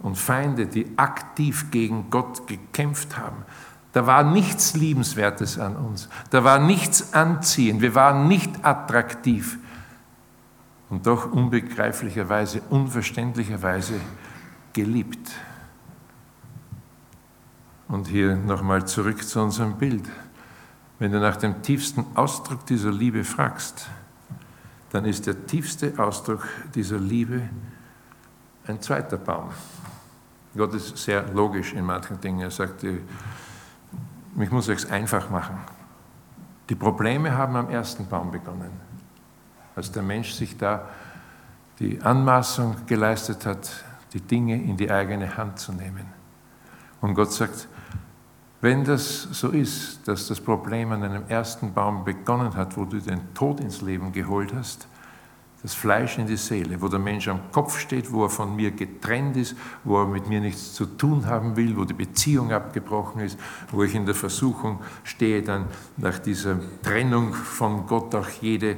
[0.04, 3.42] und Feinde, die aktiv gegen Gott gekämpft haben.
[3.92, 6.10] Da war nichts Liebenswertes an uns.
[6.28, 7.80] Da war nichts anziehend.
[7.80, 9.58] Wir waren nicht attraktiv.
[10.90, 13.94] Und doch unbegreiflicherweise, unverständlicherweise
[14.74, 15.30] geliebt.
[17.88, 20.04] Und hier nochmal zurück zu unserem Bild.
[20.98, 23.88] Wenn du nach dem tiefsten Ausdruck dieser Liebe fragst,
[24.90, 27.48] dann ist der tiefste Ausdruck dieser Liebe
[28.66, 29.48] ein zweiter Baum.
[30.56, 32.40] Gott ist sehr logisch in manchen Dingen.
[32.40, 35.58] Er sagt, ich muss es einfach machen.
[36.68, 38.70] Die Probleme haben am ersten Baum begonnen,
[39.76, 40.88] als der Mensch sich da
[41.78, 43.68] die Anmaßung geleistet hat,
[44.12, 46.06] die Dinge in die eigene Hand zu nehmen.
[47.00, 47.68] Und Gott sagt,
[48.60, 52.98] wenn das so ist, dass das Problem an einem ersten Baum begonnen hat, wo du
[52.98, 54.86] den Tod ins Leben geholt hast,
[55.64, 58.72] das Fleisch in die Seele, wo der Mensch am Kopf steht, wo er von mir
[58.72, 63.22] getrennt ist, wo er mit mir nichts zu tun haben will, wo die Beziehung abgebrochen
[63.22, 63.38] ist,
[63.72, 65.64] wo ich in der Versuchung stehe, dann
[65.96, 68.76] nach dieser Trennung von Gott auch jede,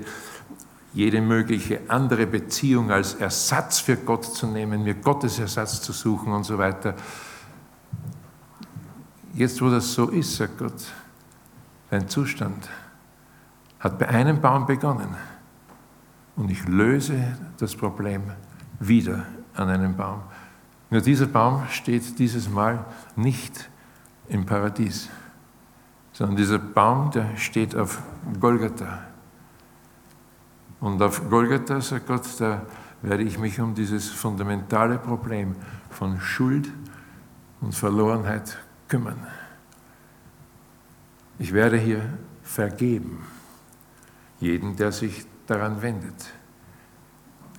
[0.94, 6.32] jede mögliche andere Beziehung als Ersatz für Gott zu nehmen, mir Gottes Ersatz zu suchen
[6.32, 6.94] und so weiter.
[9.34, 10.84] Jetzt, wo das so ist, sagt Gott,
[11.90, 12.68] dein Zustand
[13.80, 15.16] hat bei einem Baum begonnen
[16.36, 18.22] und ich löse das Problem
[18.78, 20.20] wieder an einem Baum.
[20.90, 22.84] Nur dieser Baum steht dieses Mal
[23.16, 23.68] nicht
[24.28, 25.08] im Paradies,
[26.12, 28.00] sondern dieser Baum, der steht auf
[28.38, 29.06] Golgatha.
[30.80, 32.62] Und auf Golgatha, sagt Gott, da
[33.02, 35.56] werde ich mich um dieses fundamentale Problem
[35.90, 36.70] von Schuld
[37.60, 38.58] und Verlorenheit
[38.88, 39.26] kümmern.
[41.38, 42.02] Ich werde hier
[42.42, 43.24] vergeben,
[44.40, 46.32] jeden, der sich daran wendet.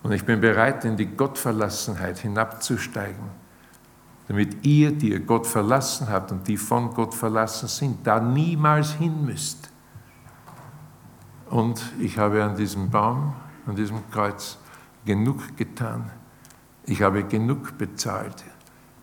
[0.03, 3.29] Und ich bin bereit, in die Gottverlassenheit hinabzusteigen,
[4.27, 8.93] damit ihr, die ihr Gott verlassen habt und die von Gott verlassen sind, da niemals
[8.93, 9.69] hin müsst.
[11.49, 13.33] Und ich habe an diesem Baum,
[13.65, 14.57] an diesem Kreuz
[15.05, 16.11] genug getan.
[16.85, 18.43] Ich habe genug bezahlt.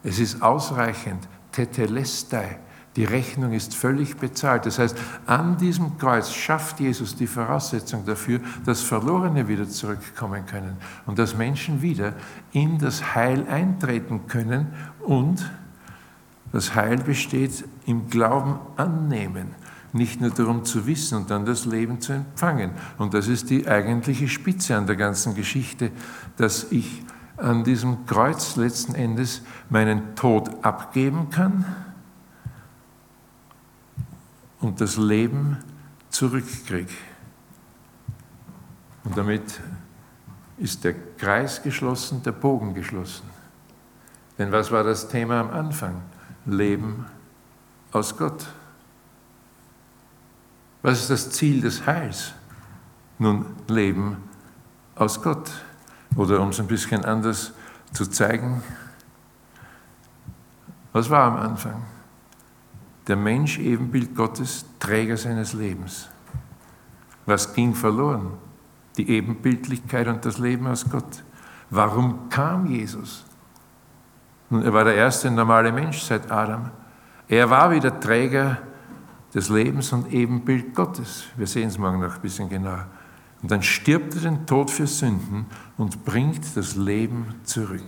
[0.02, 1.26] Es ist ausreichend.
[1.52, 2.58] Tetelestai
[2.96, 4.66] die Rechnung ist völlig bezahlt.
[4.66, 10.76] Das heißt, an diesem Kreuz schafft Jesus die Voraussetzung dafür, dass Verlorene wieder zurückkommen können
[11.06, 12.14] und dass Menschen wieder
[12.52, 14.68] in das Heil eintreten können
[15.00, 15.44] und
[16.52, 19.56] Das Heil besteht im Glauben annehmen,
[19.92, 22.70] nicht nur darum zu wissen und dann das Leben zu empfangen.
[22.96, 25.90] Und das ist die eigentliche Spitze an der ganzen Geschichte,
[26.36, 27.02] dass ich
[27.38, 31.64] an diesem Kreuz letzten Endes meinen Tod abgeben kann
[34.64, 35.58] und das Leben
[36.08, 36.94] zurückkriege.
[39.04, 39.60] Und damit
[40.56, 43.28] ist der Kreis geschlossen, der Bogen geschlossen.
[44.38, 46.00] Denn was war das Thema am Anfang?
[46.46, 47.04] Leben
[47.92, 48.46] aus Gott.
[50.80, 52.32] Was ist das Ziel des Heils?
[53.18, 54.16] Nun, Leben
[54.94, 55.50] aus Gott.
[56.16, 57.52] Oder um es ein bisschen anders
[57.92, 58.62] zu zeigen,
[60.92, 61.82] was war am Anfang?
[63.06, 66.08] Der Mensch, Ebenbild Gottes, Träger seines Lebens.
[67.26, 68.32] Was ging verloren?
[68.96, 71.22] Die Ebenbildlichkeit und das Leben aus Gott.
[71.70, 73.24] Warum kam Jesus?
[74.50, 76.70] Nun, er war der erste normale Mensch seit Adam.
[77.28, 78.58] Er war wieder Träger
[79.34, 81.24] des Lebens und Ebenbild Gottes.
[81.36, 82.86] Wir sehen es morgen noch ein bisschen genauer.
[83.42, 85.46] Und dann stirbt er den Tod für Sünden
[85.76, 87.82] und bringt das Leben zurück.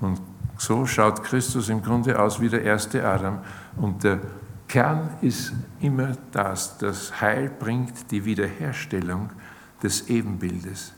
[0.00, 0.20] Und
[0.60, 3.38] so schaut Christus im Grunde aus wie der erste Adam.
[3.76, 4.20] Und der
[4.68, 9.30] Kern ist immer das, das Heil bringt die Wiederherstellung
[9.82, 10.92] des Ebenbildes.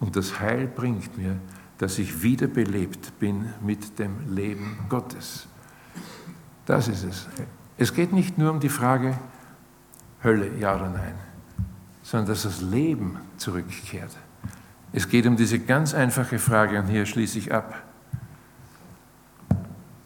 [0.00, 1.36] Und das Heil bringt mir,
[1.78, 5.46] dass ich wiederbelebt bin mit dem Leben Gottes.
[6.66, 7.28] Das ist es.
[7.78, 9.16] Es geht nicht nur um die Frage
[10.24, 11.14] Hölle, ja oder nein,
[12.02, 14.16] sondern dass das Leben zurückkehrt.
[14.92, 17.91] Es geht um diese ganz einfache Frage, und hier schließe ich ab,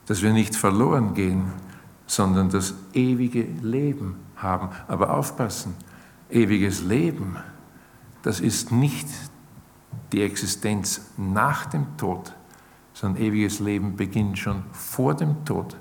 [0.06, 1.52] dass wir nicht verloren gehen,
[2.06, 4.70] sondern das ewige Leben haben.
[4.88, 5.74] Aber aufpassen,
[6.30, 7.36] ewiges Leben,
[8.22, 9.08] das ist nicht
[10.12, 12.34] die Existenz nach dem Tod,
[12.92, 15.76] sondern ewiges Leben beginnt schon vor dem Tod.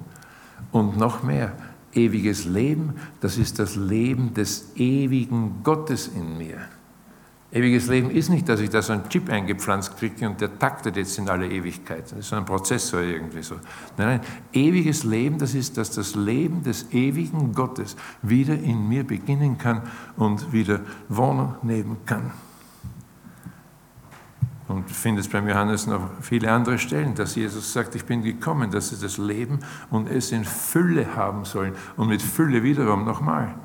[0.71, 1.53] Und noch mehr,
[1.93, 6.57] ewiges Leben, das ist das Leben des ewigen Gottes in mir.
[7.55, 10.97] Ewiges Leben ist nicht, dass ich da so einen Chip eingepflanzt kriege und der taktet
[10.97, 12.03] jetzt in alle Ewigkeit.
[12.11, 13.55] Das ist so ein Prozessor irgendwie so.
[13.95, 19.05] Nein, nein, ewiges Leben, das ist, dass das Leben des ewigen Gottes wieder in mir
[19.05, 19.83] beginnen kann
[20.17, 22.31] und wieder Wohnung nehmen kann.
[24.67, 28.69] Und findet es beim Johannes noch viele andere Stellen, dass Jesus sagt, ich bin gekommen,
[28.69, 31.73] dass sie das Leben und es in Fülle haben sollen.
[31.95, 33.55] Und mit Fülle wiederum nochmal.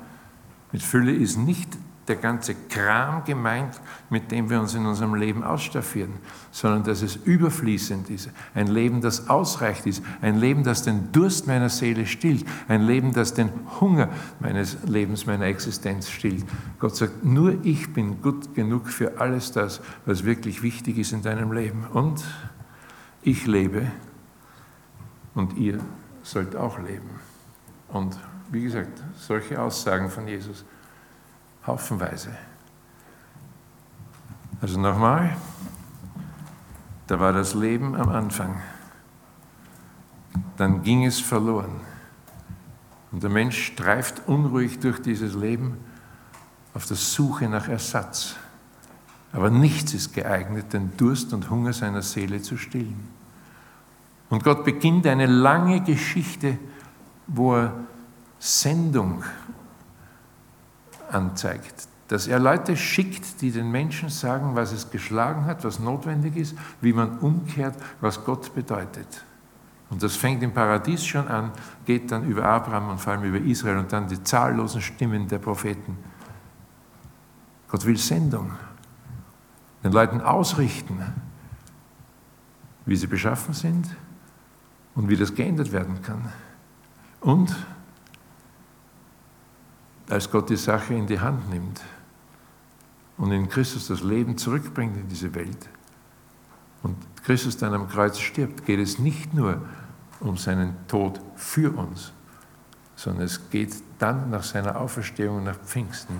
[0.71, 1.77] Mit Fülle ist nicht
[2.11, 6.11] der ganze Kram gemeint, mit dem wir uns in unserem Leben ausstaffieren,
[6.51, 8.29] sondern dass es überfließend ist.
[8.53, 10.03] Ein Leben, das ausreicht ist.
[10.21, 12.45] Ein Leben, das den Durst meiner Seele stillt.
[12.67, 13.49] Ein Leben, das den
[13.79, 14.09] Hunger
[14.41, 16.43] meines Lebens, meiner Existenz stillt.
[16.79, 21.21] Gott sagt, nur ich bin gut genug für alles das, was wirklich wichtig ist in
[21.21, 21.87] deinem Leben.
[21.93, 22.21] Und
[23.21, 23.89] ich lebe
[25.33, 25.79] und ihr
[26.23, 27.09] sollt auch leben.
[27.87, 28.19] Und
[28.51, 30.65] wie gesagt, solche Aussagen von Jesus
[31.65, 32.31] haufenweise.
[34.61, 35.35] Also nochmal,
[37.07, 38.61] da war das Leben am Anfang.
[40.57, 41.81] Dann ging es verloren.
[43.11, 45.77] Und der Mensch streift unruhig durch dieses Leben
[46.73, 48.35] auf der Suche nach Ersatz.
[49.33, 53.07] Aber nichts ist geeignet, den Durst und Hunger seiner Seele zu stillen.
[54.29, 56.57] Und Gott beginnt eine lange Geschichte,
[57.27, 57.73] wo er
[58.39, 59.23] Sendung
[61.13, 61.87] anzeigt.
[62.07, 66.55] Dass er Leute schickt, die den Menschen sagen, was es geschlagen hat, was notwendig ist,
[66.81, 69.23] wie man umkehrt, was Gott bedeutet.
[69.89, 71.51] Und das fängt im Paradies schon an,
[71.85, 75.39] geht dann über Abraham und vor allem über Israel und dann die zahllosen Stimmen der
[75.39, 75.97] Propheten.
[77.67, 78.51] Gott will Sendung,
[79.83, 80.99] den Leuten ausrichten,
[82.85, 83.87] wie sie beschaffen sind
[84.95, 86.29] und wie das geändert werden kann.
[87.21, 87.55] Und
[90.11, 91.81] als Gott die Sache in die Hand nimmt
[93.17, 95.69] und in Christus das Leben zurückbringt in diese Welt
[96.83, 99.61] und Christus dann am Kreuz stirbt, geht es nicht nur
[100.19, 102.11] um seinen Tod für uns,
[102.95, 106.19] sondern es geht dann nach seiner Auferstehung nach Pfingsten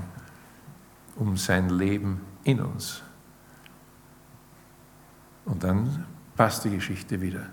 [1.18, 3.04] um sein Leben in uns.
[5.44, 7.50] Und dann passt die Geschichte wieder.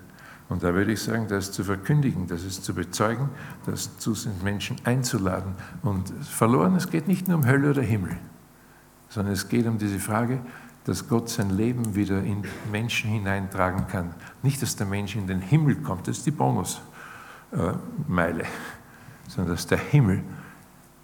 [0.49, 3.29] Und da würde ich sagen, das zu verkündigen, das ist zu bezeugen,
[3.67, 5.53] das zu den Menschen einzuladen.
[5.83, 8.17] Und verloren, es geht nicht nur um Hölle oder Himmel,
[9.09, 10.39] sondern es geht um diese Frage,
[10.85, 14.15] dass Gott sein Leben wieder in Menschen hineintragen kann.
[14.41, 16.83] Nicht, dass der Mensch in den Himmel kommt, das ist die Bonusmeile,
[19.27, 20.23] sondern dass der Himmel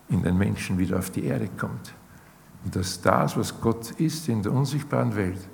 [0.10, 1.94] in den Menschen wieder auf die Erde kommt.
[2.64, 5.48] Und dass das, was Gott ist in der unsichtbaren Welt,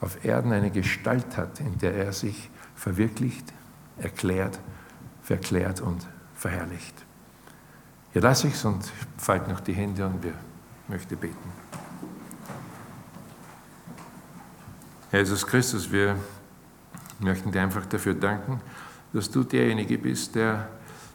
[0.00, 3.52] auf Erden eine Gestalt hat, in der er sich verwirklicht,
[3.98, 4.58] erklärt,
[5.22, 6.94] verklärt und verherrlicht.
[8.12, 8.84] Hier lasse ich es und
[9.16, 10.34] falte noch die Hände und wir
[10.88, 11.52] möchten beten.
[15.10, 16.16] Herr Jesus Christus, wir
[17.20, 18.60] möchten dir einfach dafür danken,
[19.12, 20.68] dass du derjenige bist, der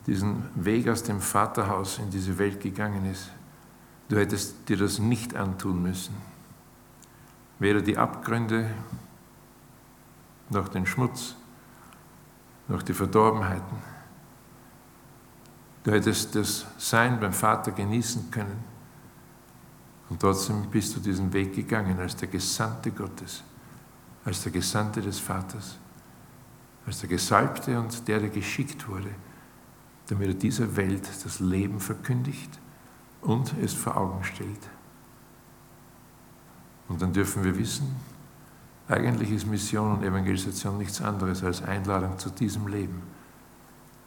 [0.08, 3.30] diesen Weg aus dem Vaterhaus in diese Welt gegangen ist.
[4.08, 6.16] Du hättest dir das nicht antun müssen.
[7.60, 8.70] Weder die Abgründe
[10.50, 11.36] noch den Schmutz
[12.70, 13.78] noch die Verdorbenheiten.
[15.84, 18.64] Du hättest das Sein beim Vater genießen können.
[20.10, 23.44] Und trotzdem bist du diesen Weg gegangen als der Gesandte Gottes,
[24.26, 25.78] als der Gesandte des Vaters,
[26.86, 29.12] als der Gesalbte und der, der geschickt wurde,
[30.08, 32.60] damit er dieser Welt das Leben verkündigt
[33.22, 34.70] und es vor Augen stellt.
[36.88, 37.96] Und dann dürfen wir wissen,
[38.90, 43.04] eigentlich ist Mission und Evangelisation nichts anderes als Einladung zu diesem Leben.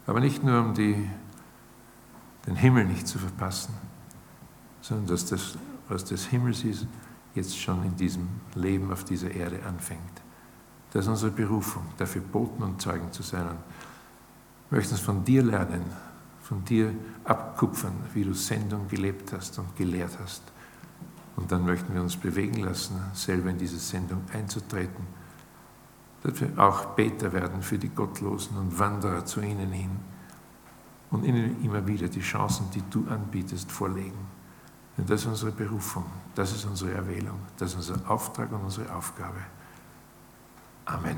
[0.06, 1.08] Aber nicht nur, um die,
[2.46, 3.74] den Himmel nicht zu verpassen,
[4.80, 5.56] sondern dass das,
[5.88, 6.86] was des Himmels ist,
[7.34, 10.00] jetzt schon in diesem Leben auf dieser Erde anfängt.
[10.92, 13.56] Das ist unsere Berufung, dafür Boten und Zeugen zu sein.
[14.68, 15.84] Wir möchten es von dir lernen,
[16.42, 16.92] von dir
[17.24, 20.42] abkupfern, wie du Sendung gelebt hast und gelehrt hast.
[21.36, 25.06] Und dann möchten wir uns bewegen lassen, selber in diese Sendung einzutreten,
[26.22, 29.90] dass wir auch Beter werden für die Gottlosen und Wanderer zu ihnen hin
[31.10, 34.26] und ihnen immer wieder die Chancen, die du anbietest, vorlegen.
[34.96, 36.04] Denn das ist unsere Berufung,
[36.34, 39.40] das ist unsere Erwählung, das ist unser Auftrag und unsere Aufgabe.
[40.84, 41.16] Amen.